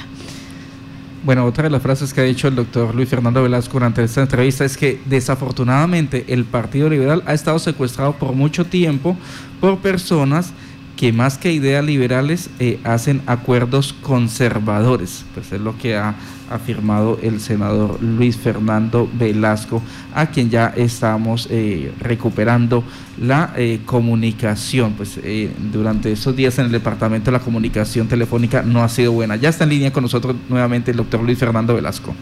Bueno, 1.26 1.46
otra 1.46 1.64
de 1.64 1.70
las 1.70 1.82
frases 1.82 2.14
que 2.14 2.20
ha 2.20 2.26
dicho 2.26 2.50
el 2.50 2.56
doctor 2.56 2.94
Luis 2.94 3.08
Fernando 3.08 3.42
Velasco 3.42 3.74
durante 3.74 4.04
esta 4.04 4.22
entrevista 4.22 4.66
es 4.66 4.76
que 4.76 5.00
desafortunadamente 5.06 6.26
el 6.28 6.44
Partido 6.44 6.90
Liberal 6.90 7.24
ha 7.26 7.34
estado 7.34 7.60
secuestrado 7.60 8.14
por 8.14 8.34
mucho 8.34 8.66
tiempo 8.66 9.16
por 9.62 9.78
personas 9.78 10.52
que 10.98 11.14
más 11.14 11.38
que 11.38 11.54
ideas 11.54 11.84
liberales 11.86 12.50
eh, 12.60 12.80
hacen 12.84 13.22
acuerdos 13.26 13.94
conservadores. 13.94 15.24
Pues 15.34 15.54
es 15.54 15.62
lo 15.62 15.78
que 15.78 15.96
ha 15.96 16.16
afirmado 16.50 17.20
el 17.22 17.40
senador 17.40 18.02
Luis 18.02 18.38
Fernando 18.38 19.10
Velasco, 19.14 19.82
a 20.14 20.28
quien 20.28 20.50
ya 20.50 20.74
estamos 20.76 21.48
eh, 21.50 21.92
recuperando 22.00 22.84
la 23.20 23.54
eh, 23.56 23.82
comunicación. 23.86 24.94
Pues 24.94 25.20
eh, 25.24 25.52
durante 25.72 26.12
esos 26.12 26.36
días 26.36 26.58
en 26.60 26.66
el 26.66 26.72
departamento 26.72 27.32
la 27.32 27.40
comunicación 27.40 28.08
telefónica 28.08 28.62
no 28.62 28.84
ha 28.84 28.90
sido 28.90 29.12
buena. 29.12 29.36
Ya 29.36 29.50
está 29.50 29.64
en 29.64 29.72
línea 29.72 29.94
con 29.94 30.04
nosotros 30.04 30.36
nuevamente 30.50 30.92
el 30.92 30.98
doctor 30.98 31.22
Luis 31.22 31.38
Fernando 31.38 31.76
Velasco. 31.76 32.14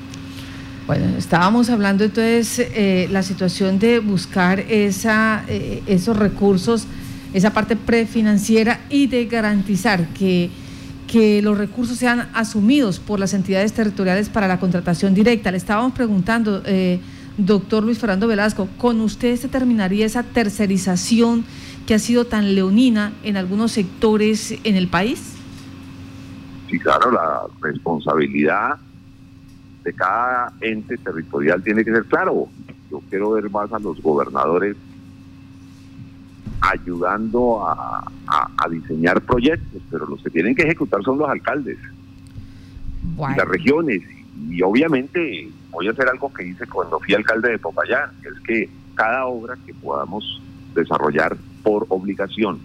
Bueno, 0.88 1.18
estábamos 1.18 1.70
hablando 1.70 2.04
entonces 2.04 2.68
la 3.10 3.24
situación 3.24 3.80
de 3.80 4.00
buscar 4.00 4.60
esos 4.60 6.18
recursos, 6.18 6.86
esa 7.34 7.54
parte 7.54 7.78
prefinanciera 7.78 8.82
y 8.90 9.08
de 9.08 9.26
garantizar 9.26 10.08
que 10.10 10.50
que 11.12 11.42
los 11.42 11.58
recursos 11.58 11.98
sean 11.98 12.30
asumidos 12.34 13.00
por 13.00 13.20
las 13.20 13.34
entidades 13.34 13.74
territoriales 13.74 14.30
para 14.30 14.48
la 14.48 14.62
contratación 14.62 15.14
directa. 15.14 15.52
Le 15.52 15.58
estábamos 15.58 15.92
preguntando, 15.92 16.64
eh, 16.66 17.02
doctor 17.38 17.84
Luis 17.84 18.00
Fernando 18.00 18.28
Velasco, 18.28 18.70
¿con 18.78 19.02
usted 19.02 19.36
se 19.36 19.50
terminaría 19.50 20.06
esa 20.06 20.24
tercerización 20.24 21.44
que 21.86 21.96
ha 21.96 22.00
sido 22.00 22.26
tan 22.26 22.56
leonina 22.56 23.12
en 23.24 23.36
algunos 23.36 23.74
sectores 23.74 24.56
en 24.64 24.78
el 24.78 24.88
país? 24.88 25.34
Sí, 26.70 26.80
claro, 26.80 27.12
la 27.12 27.42
responsabilidad 27.62 28.78
de 29.84 29.94
cada 29.94 30.54
ente 30.62 30.98
territorial 30.98 31.62
tiene 31.62 31.84
que 31.84 31.92
ser 31.92 32.06
claro. 32.06 32.48
Yo 32.90 33.02
quiero 33.10 33.32
ver 33.32 33.50
más 33.50 33.74
a 33.74 33.80
los 33.80 34.02
gobernadores 34.02 34.78
ayudando 36.72 37.66
a, 37.68 38.08
diseñar 38.70 39.20
proyectos, 39.22 39.82
pero 39.90 40.06
los 40.06 40.22
que 40.24 40.30
tienen 40.30 40.56
que 40.56 40.64
ejecutar 40.64 41.04
son 41.04 41.18
los 41.18 41.30
alcaldes 41.30 41.78
y 43.04 43.38
las 43.38 43.48
regiones. 43.48 44.02
Y, 44.50 44.62
obviamente 44.62 45.50
voy 45.72 45.88
a 45.88 45.92
hacer 45.92 46.08
algo 46.08 46.32
que 46.34 46.46
hice 46.46 46.66
cuando 46.68 47.00
fui 47.00 47.14
alcalde 47.14 47.52
de 47.52 47.60
Popayán, 47.60 48.12
es 48.24 48.40
que 48.42 48.70
cada 48.96 49.26
obra 49.26 49.58
que 49.66 49.74
podamos 49.74 50.42
desarrollar 50.74 51.36
por 51.64 51.86
obligación, 51.90 52.60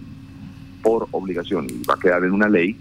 por 0.81 1.07
obligación, 1.11 1.67
y 1.69 1.83
va 1.83 1.95
a 1.95 1.99
quedar 1.99 2.23
en 2.23 2.31
una 2.31 2.47
ley, 2.47 2.77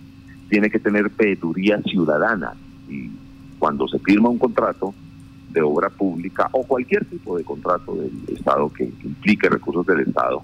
tiene 0.49 0.71
que 0.71 0.79
tener 0.79 1.11
pediduría 1.11 1.81
ciudadana. 1.83 2.55
Y 2.89 3.11
cuando 3.59 3.89
se 3.89 3.99
firma 3.99 4.29
un 4.29 4.39
contrato 4.39 4.95
de 5.51 5.63
obra 5.63 5.89
pública 5.91 6.49
o 6.53 6.65
cualquier 6.65 7.05
tipo 7.07 7.37
de 7.37 7.45
contrato 7.45 7.95
del 7.95 8.13
Estado 8.29 8.71
que 8.73 8.85
implique 8.85 9.49
recursos 9.49 9.87
del 9.87 10.01
Estado, 10.01 10.43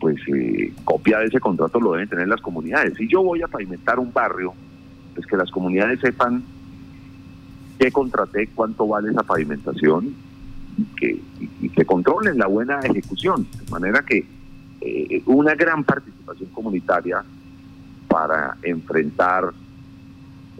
pues 0.00 0.16
eh, 0.28 0.72
copia 0.84 1.18
de 1.18 1.26
ese 1.26 1.40
contrato 1.40 1.80
lo 1.80 1.92
deben 1.92 2.08
tener 2.08 2.28
las 2.28 2.40
comunidades. 2.40 2.94
Si 2.96 3.08
yo 3.08 3.22
voy 3.22 3.42
a 3.42 3.48
pavimentar 3.48 3.98
un 3.98 4.12
barrio, 4.12 4.54
pues 5.14 5.26
que 5.26 5.36
las 5.36 5.50
comunidades 5.50 6.00
sepan 6.00 6.42
qué 7.78 7.90
contraté, 7.90 8.48
cuánto 8.54 8.86
vale 8.86 9.10
esa 9.10 9.22
pavimentación 9.22 10.14
que, 10.96 11.20
y, 11.60 11.68
que 11.70 11.84
controlen 11.84 12.38
la 12.38 12.46
buena 12.46 12.80
ejecución. 12.80 13.46
De 13.64 13.70
manera 13.70 14.02
que 14.02 14.24
eh, 14.80 15.22
una 15.26 15.54
gran 15.54 15.84
participación 15.84 16.50
comunitaria 16.50 17.22
para 18.08 18.56
enfrentar 18.62 19.52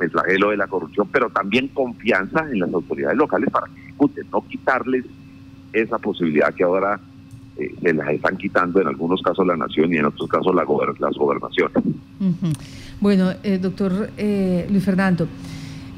el 0.00 0.10
flagelo 0.10 0.50
de 0.50 0.56
la 0.56 0.66
corrupción, 0.66 1.08
pero 1.10 1.30
también 1.30 1.68
confianza 1.68 2.46
en 2.50 2.60
las 2.60 2.72
autoridades 2.72 3.16
locales 3.16 3.50
para 3.50 3.66
que 3.66 3.80
ejecuten, 3.80 4.26
no 4.32 4.46
quitarles 4.46 5.04
esa 5.72 5.98
posibilidad 5.98 6.54
que 6.54 6.64
ahora 6.64 7.00
eh, 7.58 7.74
se 7.82 7.92
las 7.92 8.08
están 8.10 8.36
quitando 8.36 8.80
en 8.80 8.86
algunos 8.86 9.20
casos 9.20 9.46
la 9.46 9.56
nación 9.56 9.92
y 9.92 9.96
en 9.96 10.04
otros 10.04 10.28
casos 10.28 10.54
la 10.54 10.64
las 10.98 11.16
gobernaciones. 11.16 11.82
Bueno, 13.00 13.32
eh, 13.42 13.58
doctor 13.58 14.10
eh, 14.16 14.66
Luis 14.70 14.84
Fernando, 14.84 15.26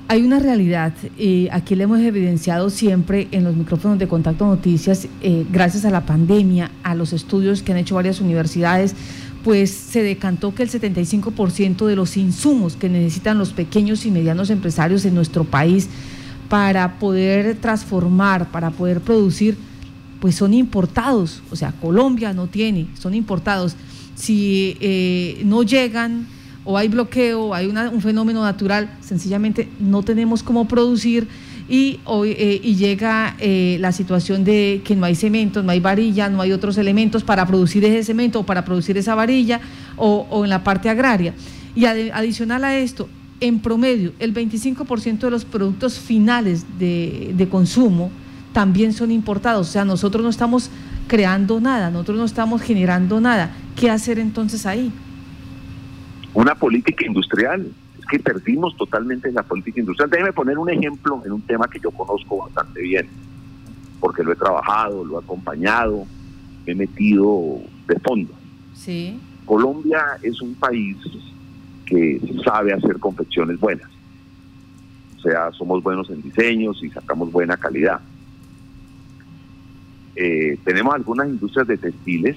hay 0.08 0.22
una 0.22 0.38
realidad, 0.38 0.92
y 1.18 1.48
aquí 1.52 1.76
le 1.76 1.84
hemos 1.84 2.00
evidenciado 2.00 2.70
siempre 2.70 3.28
en 3.30 3.44
los 3.44 3.54
micrófonos 3.54 3.98
de 3.98 4.08
Contacto 4.08 4.44
Noticias, 4.44 5.06
gracias 5.52 5.84
a 5.84 5.90
la 5.90 6.04
pandemia, 6.04 6.72
a 6.82 6.96
los 6.96 7.12
estudios 7.12 7.62
que 7.62 7.70
han 7.70 7.78
hecho 7.78 7.94
varias 7.94 8.20
universidades, 8.20 8.96
pues 9.44 9.70
se 9.70 10.02
decantó 10.02 10.52
que 10.52 10.64
el 10.64 10.70
75% 10.70 11.86
de 11.86 11.94
los 11.94 12.16
insumos 12.16 12.74
que 12.74 12.88
necesitan 12.88 13.38
los 13.38 13.52
pequeños 13.52 14.04
y 14.04 14.10
medianos 14.10 14.50
empresarios 14.50 15.04
en 15.04 15.14
nuestro 15.14 15.44
país 15.44 15.88
para 16.48 16.98
poder 16.98 17.54
transformar, 17.56 18.50
para 18.50 18.70
poder 18.70 19.00
producir, 19.00 19.56
pues 20.20 20.34
son 20.34 20.54
importados, 20.54 21.42
o 21.50 21.56
sea, 21.56 21.72
Colombia 21.72 22.32
no 22.32 22.46
tiene, 22.46 22.86
son 22.98 23.14
importados. 23.14 23.74
Si 24.14 24.76
eh, 24.80 25.40
no 25.44 25.62
llegan 25.62 26.26
o 26.64 26.76
hay 26.76 26.88
bloqueo, 26.88 27.54
hay 27.54 27.66
un 27.66 28.02
fenómeno 28.02 28.42
natural, 28.42 28.98
sencillamente 29.00 29.68
no 29.80 30.02
tenemos 30.02 30.42
cómo 30.42 30.68
producir 30.68 31.26
y, 31.70 32.00
hoy, 32.04 32.32
eh, 32.32 32.60
y 32.62 32.74
llega 32.74 33.34
eh, 33.38 33.78
la 33.80 33.92
situación 33.92 34.44
de 34.44 34.82
que 34.84 34.94
no 34.94 35.06
hay 35.06 35.14
cemento, 35.14 35.62
no 35.62 35.72
hay 35.72 35.80
varilla, 35.80 36.28
no 36.28 36.42
hay 36.42 36.52
otros 36.52 36.76
elementos 36.76 37.24
para 37.24 37.46
producir 37.46 37.82
ese 37.84 38.04
cemento 38.04 38.40
o 38.40 38.42
para 38.44 38.64
producir 38.64 38.98
esa 38.98 39.14
varilla 39.14 39.60
o, 39.96 40.44
en 40.44 40.50
la 40.50 40.62
parte 40.62 40.90
agraria. 40.90 41.32
Y 41.74 41.86
adicional 41.86 42.64
a 42.64 42.76
esto, 42.76 43.08
en 43.40 43.60
promedio, 43.60 44.12
el 44.18 44.34
25% 44.34 45.20
de 45.20 45.30
los 45.30 45.46
productos 45.46 45.98
finales 45.98 46.66
de 46.78 47.48
consumo, 47.50 48.10
también 48.52 48.92
son 48.92 49.10
importados. 49.10 49.68
O 49.68 49.72
sea, 49.72 49.84
nosotros 49.84 50.22
no 50.22 50.30
estamos 50.30 50.70
creando 51.06 51.60
nada, 51.60 51.90
nosotros 51.90 52.18
no 52.18 52.24
estamos 52.24 52.62
generando 52.62 53.20
nada. 53.20 53.50
¿Qué 53.76 53.90
hacer 53.90 54.18
entonces 54.18 54.66
ahí? 54.66 54.92
Una 56.34 56.54
política 56.54 57.04
industrial. 57.06 57.66
Es 57.98 58.06
que 58.06 58.18
perdimos 58.18 58.76
totalmente 58.76 59.30
la 59.32 59.42
política 59.42 59.80
industrial. 59.80 60.10
Déjeme 60.10 60.32
poner 60.32 60.58
un 60.58 60.70
ejemplo 60.70 61.22
en 61.24 61.32
un 61.32 61.42
tema 61.42 61.68
que 61.68 61.80
yo 61.80 61.90
conozco 61.90 62.38
bastante 62.38 62.80
bien, 62.82 63.08
porque 64.00 64.22
lo 64.22 64.32
he 64.32 64.36
trabajado, 64.36 65.04
lo 65.04 65.20
he 65.20 65.22
acompañado, 65.22 66.06
he 66.66 66.74
metido 66.74 67.60
de 67.86 67.98
fondo. 68.00 68.32
Sí. 68.74 69.18
Colombia 69.44 70.00
es 70.22 70.40
un 70.40 70.54
país 70.54 70.96
que 71.84 72.20
sabe 72.44 72.72
hacer 72.72 72.98
confecciones 73.00 73.58
buenas. 73.58 73.90
O 75.18 75.20
sea, 75.22 75.50
somos 75.52 75.82
buenos 75.82 76.08
en 76.08 76.22
diseños 76.22 76.82
y 76.82 76.88
sacamos 76.88 77.30
buena 77.30 77.56
calidad. 77.56 78.00
Eh, 80.16 80.58
tenemos 80.64 80.94
algunas 80.94 81.28
industrias 81.28 81.66
de 81.68 81.78
textiles, 81.78 82.36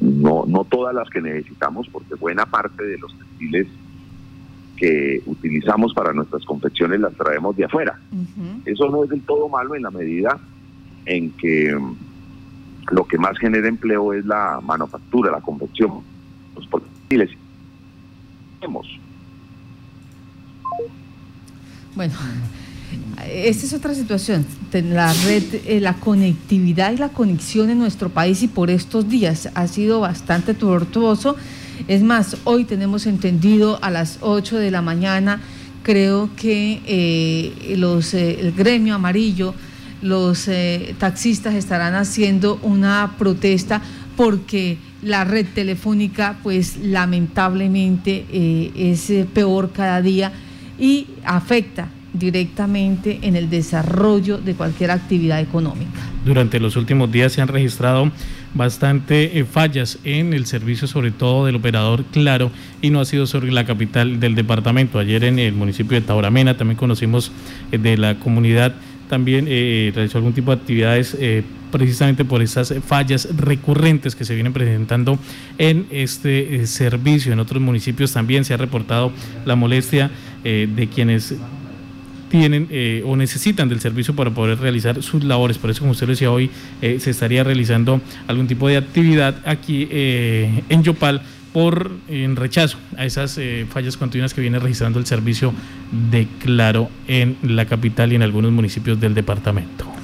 no, 0.00 0.44
no 0.46 0.64
todas 0.64 0.94
las 0.94 1.08
que 1.10 1.20
necesitamos, 1.20 1.88
porque 1.88 2.14
buena 2.14 2.46
parte 2.46 2.84
de 2.84 2.98
los 2.98 3.16
textiles 3.18 3.66
que 4.76 5.22
utilizamos 5.26 5.92
para 5.92 6.12
nuestras 6.12 6.44
confecciones 6.44 7.00
las 7.00 7.12
traemos 7.14 7.56
de 7.56 7.64
afuera. 7.64 7.98
Eso 8.64 8.88
no 8.88 9.04
es 9.04 9.10
del 9.10 9.22
todo 9.22 9.48
malo 9.48 9.74
en 9.74 9.82
la 9.82 9.90
medida 9.90 10.38
en 11.04 11.30
que 11.32 11.76
lo 12.90 13.04
que 13.06 13.18
más 13.18 13.36
genera 13.38 13.68
empleo 13.68 14.12
es 14.12 14.24
la 14.24 14.60
manufactura, 14.62 15.32
la 15.32 15.40
confección. 15.40 16.02
y 17.10 17.16
les 17.16 17.30
hemos. 18.60 18.86
Bueno, 21.94 22.14
esta 23.26 23.66
es 23.66 23.72
otra 23.72 23.94
situación, 23.94 24.46
la 24.72 25.12
red, 25.12 25.42
eh, 25.66 25.80
la 25.80 25.94
conectividad 25.94 26.92
y 26.92 26.96
la 26.96 27.10
conexión 27.10 27.70
en 27.70 27.78
nuestro 27.78 28.08
país 28.08 28.42
y 28.42 28.48
por 28.48 28.70
estos 28.70 29.08
días 29.08 29.48
ha 29.54 29.66
sido 29.66 30.00
bastante 30.00 30.54
tortuoso. 30.54 31.36
Es 31.88 32.02
más, 32.02 32.36
hoy 32.44 32.64
tenemos 32.64 33.06
entendido 33.06 33.78
a 33.82 33.90
las 33.90 34.18
8 34.20 34.58
de 34.58 34.70
la 34.70 34.82
mañana, 34.82 35.40
creo 35.82 36.30
que 36.36 36.80
eh, 36.86 37.76
los, 37.76 38.14
eh, 38.14 38.40
el 38.40 38.52
gremio 38.52 38.94
amarillo, 38.94 39.54
los 40.00 40.48
taxistas 40.98 41.54
estarán 41.54 41.96
haciendo 41.96 42.60
una 42.62 43.16
protesta 43.18 43.82
porque 44.16 44.78
la 45.02 45.24
red 45.24 45.44
telefónica, 45.52 46.38
pues 46.44 46.76
lamentablemente 46.76 48.24
es 48.76 49.10
peor 49.34 49.72
cada 49.72 50.00
día 50.00 50.32
y 50.78 51.08
afecta 51.24 51.88
directamente 52.12 53.18
en 53.22 53.36
el 53.36 53.50
desarrollo 53.50 54.38
de 54.38 54.54
cualquier 54.54 54.90
actividad 54.90 55.40
económica. 55.40 56.00
Durante 56.24 56.58
los 56.58 56.76
últimos 56.76 57.10
días 57.12 57.32
se 57.32 57.42
han 57.42 57.48
registrado 57.48 58.10
bastante 58.54 59.38
eh, 59.38 59.44
fallas 59.44 59.98
en 60.04 60.32
el 60.32 60.46
servicio, 60.46 60.88
sobre 60.88 61.10
todo 61.10 61.46
del 61.46 61.56
operador 61.56 62.04
Claro, 62.12 62.50
y 62.80 62.90
no 62.90 63.00
ha 63.00 63.04
sido 63.04 63.26
sobre 63.26 63.52
la 63.52 63.64
capital 63.64 64.20
del 64.20 64.34
departamento. 64.34 64.98
Ayer 64.98 65.24
en 65.24 65.38
el 65.38 65.54
municipio 65.54 66.00
de 66.00 66.06
Tauramena 66.06 66.56
también 66.56 66.76
conocimos 66.76 67.30
eh, 67.72 67.78
de 67.78 67.96
la 67.96 68.18
comunidad, 68.18 68.74
también 69.08 69.46
eh, 69.48 69.92
realizó 69.94 70.18
algún 70.18 70.32
tipo 70.32 70.50
de 70.50 70.60
actividades 70.60 71.16
precisamente 71.70 72.24
por 72.24 72.42
esas 72.42 72.74
fallas 72.86 73.28
recurrentes 73.36 74.14
que 74.14 74.24
se 74.24 74.34
vienen 74.34 74.52
presentando 74.52 75.18
en 75.58 75.86
este 75.90 76.66
servicio. 76.66 77.32
En 77.32 77.40
otros 77.40 77.62
municipios 77.62 78.12
también 78.12 78.44
se 78.44 78.54
ha 78.54 78.56
reportado 78.58 79.12
la 79.44 79.54
molestia 79.54 80.10
de 80.44 80.88
quienes 80.94 81.34
tienen 82.28 82.68
eh, 82.70 83.02
o 83.06 83.16
necesitan 83.16 83.68
del 83.68 83.80
servicio 83.80 84.14
para 84.14 84.30
poder 84.30 84.58
realizar 84.58 85.02
sus 85.02 85.24
labores. 85.24 85.58
Por 85.58 85.70
eso, 85.70 85.80
como 85.80 85.92
usted 85.92 86.06
lo 86.06 86.12
decía 86.12 86.30
hoy, 86.30 86.50
eh, 86.82 86.98
se 87.00 87.10
estaría 87.10 87.44
realizando 87.44 88.00
algún 88.26 88.46
tipo 88.46 88.68
de 88.68 88.76
actividad 88.76 89.36
aquí 89.44 89.88
eh, 89.90 90.62
en 90.68 90.82
Yopal 90.82 91.22
por 91.52 91.90
en 92.08 92.36
rechazo 92.36 92.78
a 92.96 93.06
esas 93.06 93.40
fallas 93.70 93.96
continuas 93.96 94.34
que 94.34 94.42
viene 94.42 94.58
registrando 94.58 94.98
el 94.98 95.06
servicio 95.06 95.54
de 96.10 96.28
Claro 96.40 96.90
en 97.08 97.38
la 97.42 97.64
capital 97.64 98.12
y 98.12 98.16
en 98.16 98.22
algunos 98.22 98.52
municipios 98.52 99.00
del 99.00 99.14
departamento. 99.14 99.97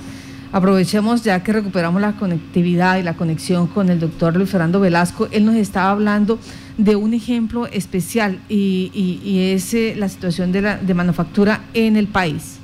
Aprovechemos 0.54 1.25
ya 1.25 1.42
que 1.42 1.52
recuperamos 1.52 2.00
la 2.00 2.12
conectividad 2.12 2.96
y 2.99 3.02
la 3.02 3.14
conexión 3.14 3.66
con 3.66 3.88
el 3.88 3.99
doctor 3.99 4.37
Luis 4.37 4.50
Fernando 4.50 4.78
Velasco. 4.78 5.26
Él 5.32 5.44
nos 5.44 5.56
estaba 5.56 5.90
hablando 5.90 6.38
de 6.78 6.94
un 6.94 7.12
ejemplo 7.12 7.66
especial 7.66 8.38
y, 8.49 9.50
es 9.52 9.75
eh, 9.75 9.94
la 9.96 10.08
situación 10.08 10.52
de, 10.52 10.62
la, 10.62 10.76
de 10.76 10.94
manufactura 10.94 11.62
en 11.75 11.96
el 11.96 12.06
país. 12.06 12.61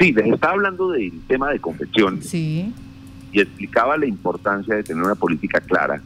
Sí, 0.00 0.12
les 0.12 0.26
estaba 0.26 0.54
hablando 0.54 0.90
del 0.90 1.20
tema 1.28 1.52
de 1.52 1.60
confección. 1.60 2.20
Sí. 2.20 2.74
Y 3.30 3.40
explicaba 3.40 3.96
la 3.96 4.06
importancia 4.06 4.74
de 4.74 4.82
tener 4.82 5.04
una 5.04 5.14
política 5.14 5.60
clara 5.60 6.02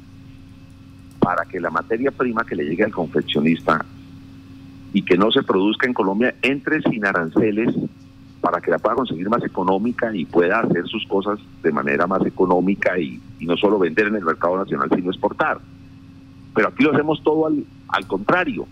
para 1.21 1.47
que 1.47 1.59
la 1.59 1.71
materia 1.71 2.11
prima 2.11 2.45
que 2.45 2.55
le 2.55 2.65
llegue 2.65 2.85
al 2.85 2.93
confeccionista 2.93 3.83
y 4.93 5.01
que 5.01 5.17
no 5.17 5.33
se 5.33 5.43
produzca 5.43 5.87
en 5.87 5.95
Colombia 5.95 6.35
entre 6.43 6.83
sin 6.83 7.07
aranceles 7.07 7.75
para 8.45 8.61
que 8.61 8.71
la 8.71 8.79
pueda 8.79 8.95
conseguir 8.95 9.27
más 9.31 9.43
económica 9.43 10.15
y 10.15 10.27
pueda 10.27 10.61
hacer 10.61 10.87
sus 10.87 11.07
cosas 11.07 11.39
de 11.63 11.73
manera 11.73 12.07
más 12.07 12.27
económica 12.27 12.99
y, 12.99 13.19
no 13.41 13.57
solo 13.57 13.79
vender 13.79 14.09
en 14.09 14.17
el 14.17 14.25
mercado 14.25 14.59
nacional, 14.59 14.91
sino 14.95 15.11
exportar. 15.11 15.59
Pero 16.55 16.69
aquí 16.69 16.85
lo 16.85 16.93
hacemos 16.93 17.23
todo 17.23 17.47
al, 17.47 17.65
al 17.89 18.07
contrario. 18.07 18.67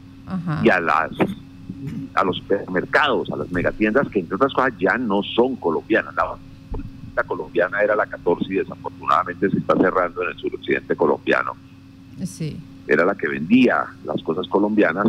Y 0.62 0.69
a 0.69 0.79
las 0.79 1.11
a 2.14 2.25
los 2.25 2.37
supermercados, 2.37 3.30
a 3.32 3.37
las 3.37 3.50
megatiendas 3.50 4.08
que 4.08 4.21
entre 4.21 4.37
otras 4.37 4.52
cosas 4.52 4.75
ya 4.78 4.99
no 4.99 5.23
son 5.23 5.56
colombianas. 5.56 6.15
La 7.17 7.25
colombiana 7.25 7.80
era 7.80 7.97
la 7.97 8.04
14 8.04 8.45
y 8.52 8.56
desafortunadamente 8.56 9.50
se 9.50 9.56
está 9.56 9.75
cerrando 9.76 10.23
en 10.23 10.28
el 10.28 10.37
suroccidente 10.37 10.95
colombiano. 10.97 11.52
Sí. 12.25 12.58
Era 12.87 13.06
la 13.06 13.15
que 13.15 13.26
vendía 13.26 13.87
las 14.04 14.23
cosas 14.23 14.47
colombianas 14.49 15.06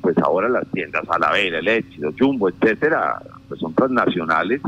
pues 0.00 0.16
ahora 0.18 0.48
las 0.48 0.66
tiendas 0.68 1.02
Alavera, 1.10 1.58
el 1.58 1.68
Éxito, 1.68 2.12
Jumbo, 2.18 2.48
etcétera, 2.48 3.20
pues 3.48 3.60
son 3.60 3.74
transnacionales 3.74 4.60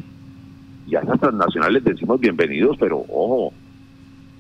y 0.87 0.97
a 0.97 1.01
esas 1.01 1.21
transnacionales 1.21 1.85
decimos 1.85 2.19
bienvenidos, 2.19 2.77
pero 2.79 2.99
ojo, 3.09 3.53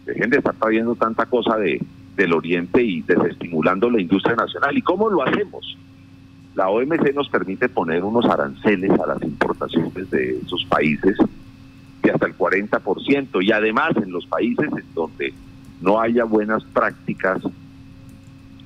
dejen 0.04 0.30
de 0.30 0.38
estar 0.38 0.54
trayendo 0.54 0.94
tanta 0.96 1.26
cosa 1.26 1.56
de, 1.56 1.80
del 2.16 2.32
Oriente 2.32 2.82
y 2.82 3.02
desestimulando 3.02 3.88
la 3.88 4.00
industria 4.00 4.34
nacional. 4.34 4.76
¿Y 4.76 4.82
cómo 4.82 5.08
lo 5.08 5.22
hacemos? 5.22 5.76
La 6.54 6.68
OMC 6.68 7.14
nos 7.14 7.28
permite 7.28 7.68
poner 7.68 8.02
unos 8.02 8.24
aranceles 8.24 8.90
a 8.98 9.06
las 9.06 9.22
importaciones 9.22 10.10
de 10.10 10.38
esos 10.38 10.64
países 10.64 11.16
de 12.02 12.10
hasta 12.10 12.26
el 12.26 12.36
40% 12.36 13.44
y 13.44 13.52
además 13.52 13.92
en 13.96 14.10
los 14.10 14.26
países 14.26 14.68
en 14.72 14.94
donde 14.94 15.32
no 15.80 16.00
haya 16.00 16.24
buenas 16.24 16.64
prácticas 16.64 17.42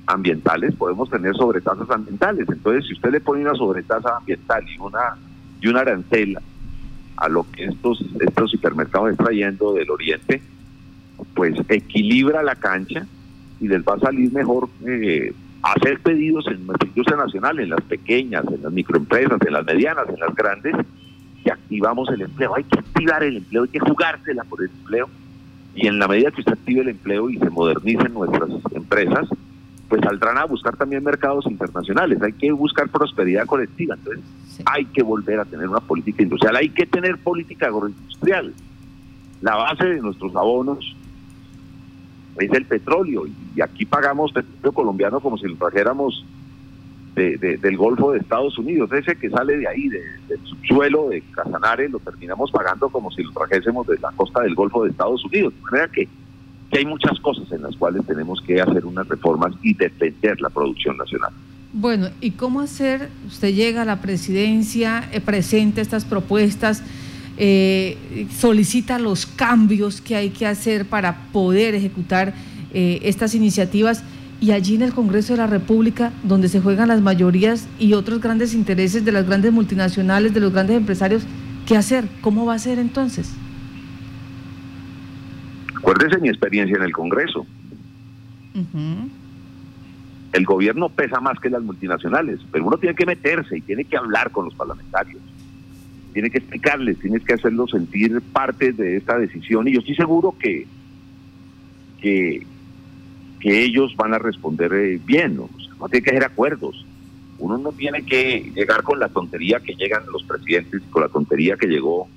ambientales, 0.07 0.73
podemos 0.75 1.09
tener 1.09 1.35
sobretasas 1.35 1.89
ambientales. 1.89 2.47
Entonces, 2.49 2.85
si 2.87 2.93
usted 2.93 3.11
le 3.11 3.21
pone 3.21 3.41
una 3.41 3.53
sobretasa 3.53 4.17
ambiental 4.17 4.63
y 4.67 4.79
una 4.79 5.17
y 5.61 5.67
una 5.67 5.81
arancel 5.81 6.37
a 7.17 7.29
lo 7.29 7.45
que 7.51 7.65
estos 7.65 8.03
estos 8.19 8.51
supermercados 8.51 9.11
están 9.11 9.27
trayendo 9.27 9.73
del 9.73 9.89
oriente, 9.89 10.41
pues 11.33 11.55
equilibra 11.69 12.43
la 12.43 12.55
cancha 12.55 13.05
y 13.59 13.67
les 13.67 13.81
va 13.83 13.95
a 13.95 13.99
salir 13.99 14.31
mejor 14.33 14.69
eh, 14.85 15.33
hacer 15.61 15.99
pedidos 15.99 16.45
en 16.47 16.65
nuestra 16.67 16.87
industria 16.87 17.17
nacional, 17.17 17.59
en 17.59 17.69
las 17.69 17.81
pequeñas, 17.81 18.45
en 18.53 18.61
las 18.61 18.71
microempresas, 18.71 19.41
en 19.41 19.53
las 19.53 19.65
medianas, 19.65 20.07
en 20.09 20.19
las 20.19 20.35
grandes, 20.35 20.75
y 21.43 21.49
activamos 21.49 22.09
el 22.09 22.21
empleo. 22.21 22.55
Hay 22.55 22.63
que 22.63 22.79
activar 22.79 23.23
el 23.23 23.37
empleo, 23.37 23.63
hay 23.63 23.69
que 23.69 23.79
jugársela 23.79 24.43
por 24.43 24.61
el 24.61 24.69
empleo. 24.69 25.09
Y 25.73 25.87
en 25.87 25.99
la 25.99 26.07
medida 26.07 26.31
que 26.31 26.41
usted 26.41 26.53
active 26.53 26.81
el 26.81 26.89
empleo 26.89 27.29
y 27.29 27.37
se 27.37 27.49
modernicen 27.49 28.13
nuestras 28.13 28.49
empresas, 28.73 29.27
pues 29.89 30.01
saldrán 30.01 30.37
a 30.37 30.45
buscar 30.45 30.75
también 30.75 31.03
mercados 31.03 31.45
internacionales. 31.45 32.21
Hay 32.21 32.33
que 32.33 32.51
buscar 32.51 32.89
prosperidad 32.89 33.45
colectiva. 33.45 33.95
Entonces, 33.95 34.23
hay 34.65 34.85
que 34.85 35.03
volver 35.03 35.39
a 35.39 35.45
tener 35.45 35.67
una 35.67 35.79
política 35.79 36.23
industrial. 36.23 36.55
Hay 36.55 36.69
que 36.69 36.85
tener 36.85 37.17
política 37.17 37.67
agroindustrial. 37.67 38.53
La 39.41 39.55
base 39.55 39.85
de 39.85 40.01
nuestros 40.01 40.35
abonos 40.35 40.95
es 42.39 42.51
el 42.51 42.65
petróleo. 42.65 43.25
Y 43.55 43.61
aquí 43.61 43.85
pagamos 43.85 44.31
petróleo 44.31 44.71
colombiano 44.71 45.19
como 45.19 45.37
si 45.37 45.47
lo 45.47 45.55
trajéramos 45.55 46.25
del 47.15 47.77
Golfo 47.77 48.11
de 48.11 48.19
Estados 48.19 48.57
Unidos. 48.57 48.91
Ese 48.91 49.15
que 49.15 49.29
sale 49.29 49.57
de 49.57 49.67
ahí, 49.67 49.87
del 49.87 50.39
subsuelo 50.43 51.09
de 51.09 51.21
Casanare, 51.31 51.87
lo 51.89 51.99
terminamos 51.99 52.51
pagando 52.51 52.89
como 52.89 53.11
si 53.11 53.23
lo 53.23 53.31
trajésemos 53.31 53.87
de 53.87 53.97
la 53.99 54.11
costa 54.11 54.41
del 54.41 54.55
Golfo 54.55 54.83
de 54.83 54.89
Estados 54.89 55.23
Unidos. 55.25 55.53
De 55.53 55.61
manera 55.61 55.87
que 55.89 56.09
que 56.71 56.79
hay 56.79 56.85
muchas 56.85 57.19
cosas 57.19 57.51
en 57.51 57.61
las 57.61 57.75
cuales 57.75 58.05
tenemos 58.05 58.41
que 58.41 58.61
hacer 58.61 58.85
unas 58.85 59.07
reformas 59.07 59.53
y 59.61 59.73
defender 59.73 60.39
la 60.41 60.49
producción 60.49 60.97
nacional. 60.97 61.31
Bueno, 61.73 62.07
¿y 62.21 62.31
cómo 62.31 62.61
hacer? 62.61 63.09
Usted 63.27 63.53
llega 63.53 63.81
a 63.81 63.85
la 63.85 64.01
presidencia, 64.01 65.09
eh, 65.11 65.19
presenta 65.19 65.81
estas 65.81 66.05
propuestas, 66.05 66.83
eh, 67.37 68.27
solicita 68.33 68.97
los 68.97 69.25
cambios 69.25 69.99
que 69.99 70.15
hay 70.15 70.29
que 70.29 70.47
hacer 70.47 70.85
para 70.85 71.27
poder 71.33 71.75
ejecutar 71.75 72.33
eh, 72.73 72.99
estas 73.03 73.35
iniciativas 73.35 74.03
y 74.39 74.51
allí 74.51 74.75
en 74.75 74.83
el 74.83 74.93
Congreso 74.93 75.33
de 75.33 75.37
la 75.37 75.47
República, 75.47 76.13
donde 76.23 76.47
se 76.47 76.61
juegan 76.61 76.87
las 76.87 77.01
mayorías 77.01 77.67
y 77.77 77.93
otros 77.93 78.21
grandes 78.21 78.53
intereses 78.53 79.03
de 79.03 79.11
las 79.11 79.25
grandes 79.25 79.51
multinacionales, 79.51 80.33
de 80.33 80.39
los 80.39 80.53
grandes 80.53 80.77
empresarios, 80.77 81.23
¿qué 81.65 81.75
hacer? 81.75 82.07
¿Cómo 82.21 82.45
va 82.45 82.53
a 82.53 82.59
ser 82.59 82.79
entonces? 82.79 83.31
Acuérdese 85.85 86.19
mi 86.19 86.29
experiencia 86.29 86.77
en 86.77 86.81
el 86.81 86.91
Congreso. 86.91 87.45
El 90.33 90.43
gobierno 90.43 90.89
pesa 90.89 91.19
más 91.19 91.39
que 91.39 91.47
las 91.47 91.61
multinacionales, 91.61 92.39
pero 92.51 92.65
uno 92.65 92.79
tiene 92.79 92.95
que 92.95 93.05
meterse 93.05 93.59
y 93.59 93.61
tiene 93.61 93.85
que 93.85 93.95
hablar 93.95 94.31
con 94.31 94.45
los 94.45 94.55
parlamentarios. 94.55 95.21
Tiene 96.11 96.31
que 96.31 96.39
explicarles, 96.39 96.97
tiene 96.97 97.19
que 97.19 97.33
hacerlos 97.33 97.69
sentir 97.69 98.19
parte 98.33 98.73
de 98.73 98.97
esta 98.97 99.19
decisión. 99.19 99.67
Y 99.67 99.73
yo 99.73 99.81
estoy 99.81 99.95
seguro 99.95 100.33
que, 100.39 100.65
que, 102.01 102.43
ellos 103.43 103.95
van 103.95 104.15
a 104.15 104.17
responder 104.17 104.73
eh, 104.73 104.99
bien. 105.05 105.35
¿no? 105.35 105.51
no 105.79 105.87
tiene 105.87 106.03
que 106.03 106.09
hacer 106.09 106.23
acuerdos. 106.23 106.83
Uno 107.37 107.59
no 107.59 107.71
tiene 107.73 108.03
que 108.03 108.51
llegar 108.55 108.81
con 108.81 108.99
la 108.99 109.09
tontería 109.09 109.59
que 109.59 109.75
llegan 109.75 110.01
los 110.11 110.23
presidentes, 110.23 110.81
con 110.89 111.03
la 111.03 111.09
tontería 111.09 111.57
que 111.57 111.67
llegó 111.67 112.07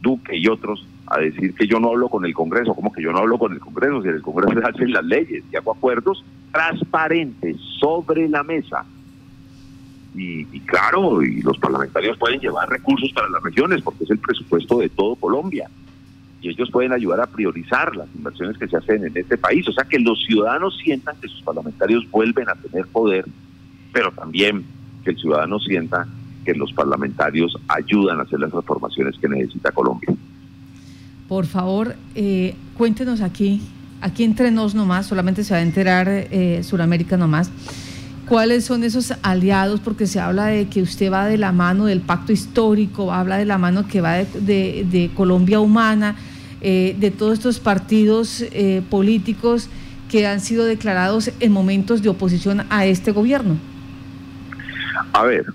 Duque 0.00 0.36
y 0.36 0.46
otros 0.46 0.86
a 1.12 1.18
decir 1.18 1.54
que 1.54 1.66
yo 1.66 1.78
no 1.78 1.90
hablo 1.90 2.08
con 2.08 2.24
el 2.24 2.32
Congreso, 2.32 2.74
como 2.74 2.90
que 2.90 3.02
yo 3.02 3.12
no 3.12 3.18
hablo 3.18 3.38
con 3.38 3.52
el 3.52 3.60
Congreso, 3.60 4.02
si 4.02 4.08
el 4.08 4.22
Congreso 4.22 4.58
se 4.58 4.66
hacen 4.66 4.92
las 4.92 5.04
leyes 5.04 5.44
y 5.52 5.56
hago 5.56 5.72
acuerdos 5.72 6.24
transparentes 6.50 7.56
sobre 7.78 8.28
la 8.28 8.42
mesa. 8.42 8.84
Y, 10.14 10.44
claro, 10.60 11.22
y 11.22 11.42
los 11.42 11.58
parlamentarios 11.58 12.16
pueden 12.18 12.40
llevar 12.40 12.68
recursos 12.68 13.10
para 13.12 13.28
las 13.28 13.42
regiones 13.42 13.82
porque 13.82 14.04
es 14.04 14.10
el 14.10 14.18
presupuesto 14.18 14.78
de 14.78 14.88
todo 14.88 15.16
Colombia. 15.16 15.68
y 16.40 16.48
ellos 16.48 16.70
pueden 16.70 16.92
ayudar 16.92 17.20
a 17.20 17.26
priorizar 17.26 17.94
las 17.94 18.08
inversiones 18.14 18.58
que 18.58 18.66
se 18.68 18.76
hacen 18.76 19.04
en 19.06 19.16
este 19.16 19.38
país. 19.38 19.68
O 19.68 19.72
sea, 19.72 19.84
que 19.84 19.98
los 19.98 20.22
ciudadanos 20.24 20.76
sientan 20.82 21.14
que 21.20 21.28
sus 21.28 21.42
parlamentarios 21.42 22.10
vuelven 22.10 22.48
a 22.48 22.54
tener 22.54 22.86
poder, 22.86 23.26
pero 23.92 24.10
también 24.12 24.64
que 25.04 25.10
el 25.10 25.18
ciudadano 25.18 25.58
sienta 25.60 26.06
que 26.44 26.54
los 26.54 26.72
parlamentarios 26.72 27.56
ayudan 27.68 28.18
a 28.18 28.22
hacer 28.22 28.40
las 28.40 28.50
transformaciones 28.50 29.16
que 29.18 29.28
necesita 29.28 29.70
Colombia. 29.70 30.08
Por 31.32 31.46
favor, 31.46 31.96
eh, 32.14 32.54
cuéntenos 32.76 33.22
aquí, 33.22 33.62
aquí 34.02 34.22
entre 34.22 34.50
nos 34.50 34.74
nomás, 34.74 35.06
solamente 35.06 35.44
se 35.44 35.54
va 35.54 35.60
a 35.60 35.62
enterar 35.62 36.06
eh, 36.06 36.60
Suramérica 36.62 37.16
nomás, 37.16 37.50
cuáles 38.28 38.66
son 38.66 38.84
esos 38.84 39.14
aliados, 39.22 39.80
porque 39.80 40.06
se 40.06 40.20
habla 40.20 40.48
de 40.48 40.68
que 40.68 40.82
usted 40.82 41.10
va 41.10 41.24
de 41.24 41.38
la 41.38 41.50
mano 41.50 41.86
del 41.86 42.02
pacto 42.02 42.32
histórico, 42.32 43.14
habla 43.14 43.38
de 43.38 43.46
la 43.46 43.56
mano 43.56 43.88
que 43.88 44.02
va 44.02 44.16
de 44.16 45.10
Colombia 45.14 45.58
humana, 45.58 46.16
eh, 46.60 46.94
de 47.00 47.10
todos 47.10 47.32
estos 47.32 47.60
partidos 47.60 48.42
eh, 48.52 48.82
políticos 48.90 49.70
que 50.10 50.26
han 50.26 50.38
sido 50.38 50.66
declarados 50.66 51.30
en 51.40 51.50
momentos 51.50 52.02
de 52.02 52.10
oposición 52.10 52.66
a 52.68 52.84
este 52.84 53.10
gobierno? 53.10 53.56
A 55.14 55.22
ver, 55.22 55.46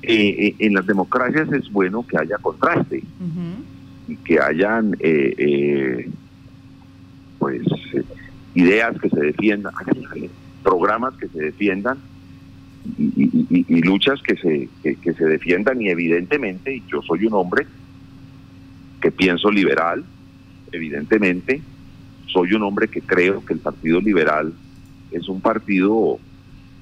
en 0.00 0.72
las 0.72 0.86
democracias 0.86 1.52
es 1.52 1.70
bueno 1.70 2.02
que 2.06 2.16
haya 2.16 2.38
contraste 2.38 3.02
y 4.08 4.16
que 4.16 4.38
hayan 4.40 4.96
pues 7.38 7.62
ideas 8.54 8.98
que 9.00 9.10
se 9.10 9.20
defiendan, 9.20 9.72
programas 10.62 11.14
que 11.14 11.28
se 11.28 11.40
defiendan 11.40 11.98
y, 12.98 13.80
luchas 13.82 14.20
que 14.22 14.36
se, 14.36 14.68
que 14.82 15.14
se 15.14 15.24
defiendan 15.24 15.80
y 15.80 15.88
evidentemente 15.88 16.82
yo 16.88 17.02
soy 17.02 17.26
un 17.26 17.34
hombre 17.34 17.66
que 19.04 19.12
pienso 19.12 19.50
liberal, 19.50 20.02
evidentemente. 20.72 21.60
Soy 22.26 22.54
un 22.54 22.62
hombre 22.62 22.88
que 22.88 23.02
creo 23.02 23.44
que 23.44 23.52
el 23.52 23.60
Partido 23.60 24.00
Liberal 24.00 24.52
es 25.10 25.28
un 25.28 25.42
partido 25.42 26.18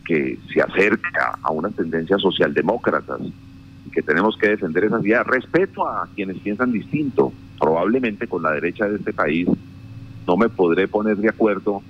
que 0.05 0.39
se 0.53 0.63
acerca 0.63 1.39
a 1.43 1.51
unas 1.51 1.75
tendencias 1.75 2.23
socialdemócratas 2.23 3.21
que 3.93 4.03
tenemos 4.03 4.37
que 4.37 4.49
defender 4.49 4.85
esas 4.85 5.05
ideas. 5.05 5.27
Respeto 5.27 5.87
a 5.87 6.09
quienes 6.15 6.39
piensan 6.39 6.73
distinto. 6.73 7.33
Probablemente 7.59 8.27
con 8.27 8.43
la 8.43 8.51
derecha 8.53 8.89
de 8.89 8.97
este 8.97 9.13
país 9.13 9.47
no 10.27 10.37
me 10.37 10.49
podré 10.49 10.89
poner 10.89 11.17
de 11.17 11.29
acuerdo 11.29 11.83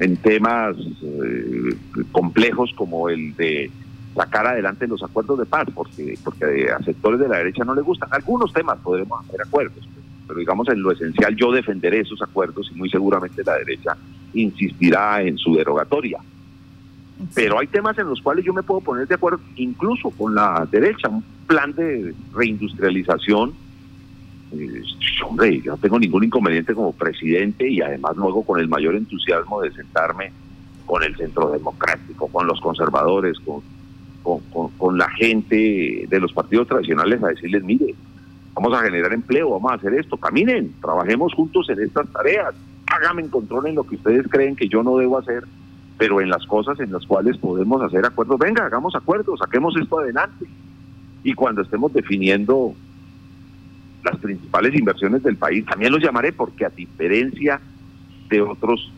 en 0.00 0.16
temas 0.22 0.76
eh, 1.02 1.76
complejos 2.12 2.72
como 2.74 3.08
el 3.08 3.34
de 3.36 3.70
sacar 4.14 4.46
adelante 4.46 4.86
los 4.86 5.02
acuerdos 5.02 5.38
de 5.38 5.46
paz, 5.46 5.66
porque, 5.74 6.18
porque 6.24 6.70
a 6.70 6.82
sectores 6.82 7.20
de 7.20 7.28
la 7.28 7.38
derecha 7.38 7.64
no 7.64 7.74
les 7.74 7.84
gustan. 7.84 8.08
Algunos 8.12 8.52
temas 8.52 8.78
podremos 8.78 9.20
hacer 9.24 9.40
acuerdos, 9.42 9.88
pero 10.26 10.38
digamos 10.38 10.68
en 10.68 10.82
lo 10.82 10.92
esencial 10.92 11.36
yo 11.36 11.52
defenderé 11.52 12.00
esos 12.00 12.20
acuerdos 12.22 12.70
y 12.72 12.78
muy 12.78 12.88
seguramente 12.88 13.42
la 13.44 13.56
derecha 13.56 13.96
insistirá 14.32 15.22
en 15.22 15.36
su 15.38 15.54
derogatoria. 15.54 16.18
Pero 17.34 17.58
hay 17.58 17.66
temas 17.66 17.98
en 17.98 18.08
los 18.08 18.20
cuales 18.20 18.44
yo 18.44 18.52
me 18.52 18.62
puedo 18.62 18.80
poner 18.80 19.06
de 19.06 19.14
acuerdo 19.14 19.40
incluso 19.56 20.10
con 20.10 20.34
la 20.34 20.66
derecha, 20.70 21.08
un 21.08 21.24
plan 21.46 21.72
de 21.74 22.14
reindustrialización. 22.34 23.52
Eh, 24.52 24.82
hombre, 25.26 25.60
yo 25.60 25.72
no 25.72 25.78
tengo 25.78 25.98
ningún 25.98 26.24
inconveniente 26.24 26.74
como 26.74 26.92
presidente 26.92 27.68
y 27.68 27.80
además 27.80 28.16
luego 28.16 28.42
con 28.42 28.58
el 28.60 28.68
mayor 28.68 28.96
entusiasmo 28.96 29.60
de 29.60 29.70
sentarme 29.72 30.32
con 30.86 31.02
el 31.02 31.16
centro 31.16 31.50
democrático, 31.50 32.26
con 32.28 32.46
los 32.46 32.60
conservadores, 32.60 33.38
con 33.40 33.62
con, 34.22 34.98
la 34.98 35.08
gente 35.10 36.06
de 36.08 36.20
los 36.20 36.32
partidos 36.32 36.68
tradicionales 36.68 37.22
a 37.22 37.28
decirles, 37.28 37.64
mire, 37.64 37.94
vamos 38.54 38.78
a 38.78 38.82
generar 38.82 39.12
empleo, 39.12 39.50
vamos 39.50 39.72
a 39.72 39.74
hacer 39.76 39.94
esto, 39.94 40.16
caminen, 40.16 40.74
trabajemos 40.80 41.32
juntos 41.34 41.68
en 41.70 41.80
estas 41.80 42.08
tareas, 42.08 42.54
háganme 42.86 43.28
control 43.28 43.68
en 43.68 43.76
lo 43.76 43.84
que 43.84 43.96
ustedes 43.96 44.26
creen 44.28 44.56
que 44.56 44.68
yo 44.68 44.82
no 44.82 44.96
debo 44.96 45.18
hacer, 45.18 45.44
pero 46.00 46.22
en 46.22 46.30
las 46.30 46.46
cosas 46.46 46.80
en 46.80 46.90
las 46.90 47.04
cuales 47.04 47.36
podemos 47.36 47.82
hacer 47.82 48.06
acuerdos, 48.06 48.38
venga, 48.38 48.64
hagamos 48.64 48.94
acuerdos, 48.94 49.38
saquemos 49.38 49.76
esto 49.76 49.98
adelante. 49.98 50.46
Y 51.22 51.34
cuando 51.34 51.60
estemos 51.60 51.92
definiendo 51.92 52.72
las 54.02 54.16
principales 54.16 54.74
inversiones 54.74 55.22
del 55.22 55.36
país, 55.36 55.62
también 55.66 55.92
los 55.92 56.02
llamaré 56.02 56.32
porque 56.32 56.64
a 56.64 56.70
diferencia 56.70 57.60
de 58.30 58.40
otros 58.40 58.90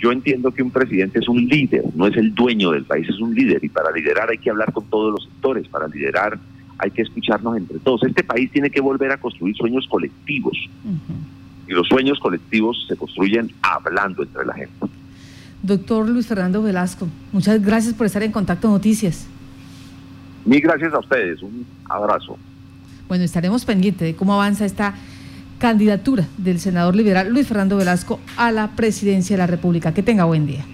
yo 0.00 0.10
entiendo 0.10 0.50
que 0.50 0.64
un 0.64 0.72
presidente 0.72 1.20
es 1.20 1.28
un 1.28 1.46
líder, 1.46 1.84
no 1.94 2.08
es 2.08 2.16
el 2.16 2.34
dueño 2.34 2.72
del 2.72 2.84
país, 2.84 3.08
es 3.08 3.20
un 3.20 3.32
líder 3.32 3.62
y 3.62 3.68
para 3.68 3.92
liderar 3.92 4.28
hay 4.28 4.38
que 4.38 4.50
hablar 4.50 4.72
con 4.72 4.86
todos 4.86 5.12
los 5.12 5.24
sectores, 5.26 5.68
para 5.68 5.86
liderar 5.86 6.36
hay 6.78 6.90
que 6.90 7.02
escucharnos 7.02 7.58
entre 7.58 7.78
todos. 7.78 8.02
Este 8.02 8.24
país 8.24 8.50
tiene 8.50 8.70
que 8.70 8.80
volver 8.80 9.12
a 9.12 9.18
construir 9.18 9.54
sueños 9.54 9.86
colectivos 9.86 10.58
y 11.68 11.72
los 11.72 11.86
sueños 11.86 12.18
colectivos 12.18 12.86
se 12.88 12.96
construyen 12.96 13.52
hablando 13.62 14.24
entre 14.24 14.44
la 14.44 14.54
gente. 14.54 14.86
Doctor 15.62 16.08
Luis 16.08 16.26
Fernando 16.26 16.62
Velasco, 16.62 17.08
muchas 17.32 17.62
gracias 17.62 17.94
por 17.94 18.06
estar 18.06 18.22
en 18.22 18.32
Contacto 18.32 18.68
Noticias. 18.68 19.26
Mil 20.44 20.60
gracias 20.60 20.92
a 20.94 20.98
ustedes, 20.98 21.42
un 21.42 21.66
abrazo. 21.88 22.38
Bueno, 23.08 23.24
estaremos 23.24 23.64
pendientes 23.64 24.06
de 24.06 24.14
cómo 24.14 24.34
avanza 24.34 24.64
esta 24.64 24.94
candidatura 25.58 26.26
del 26.38 26.58
senador 26.58 26.96
liberal 26.96 27.28
Luis 27.28 27.46
Fernando 27.46 27.76
Velasco 27.76 28.18
a 28.36 28.50
la 28.50 28.70
presidencia 28.70 29.34
de 29.34 29.38
la 29.38 29.46
República. 29.46 29.92
Que 29.92 30.02
tenga 30.02 30.24
buen 30.24 30.46
día. 30.46 30.64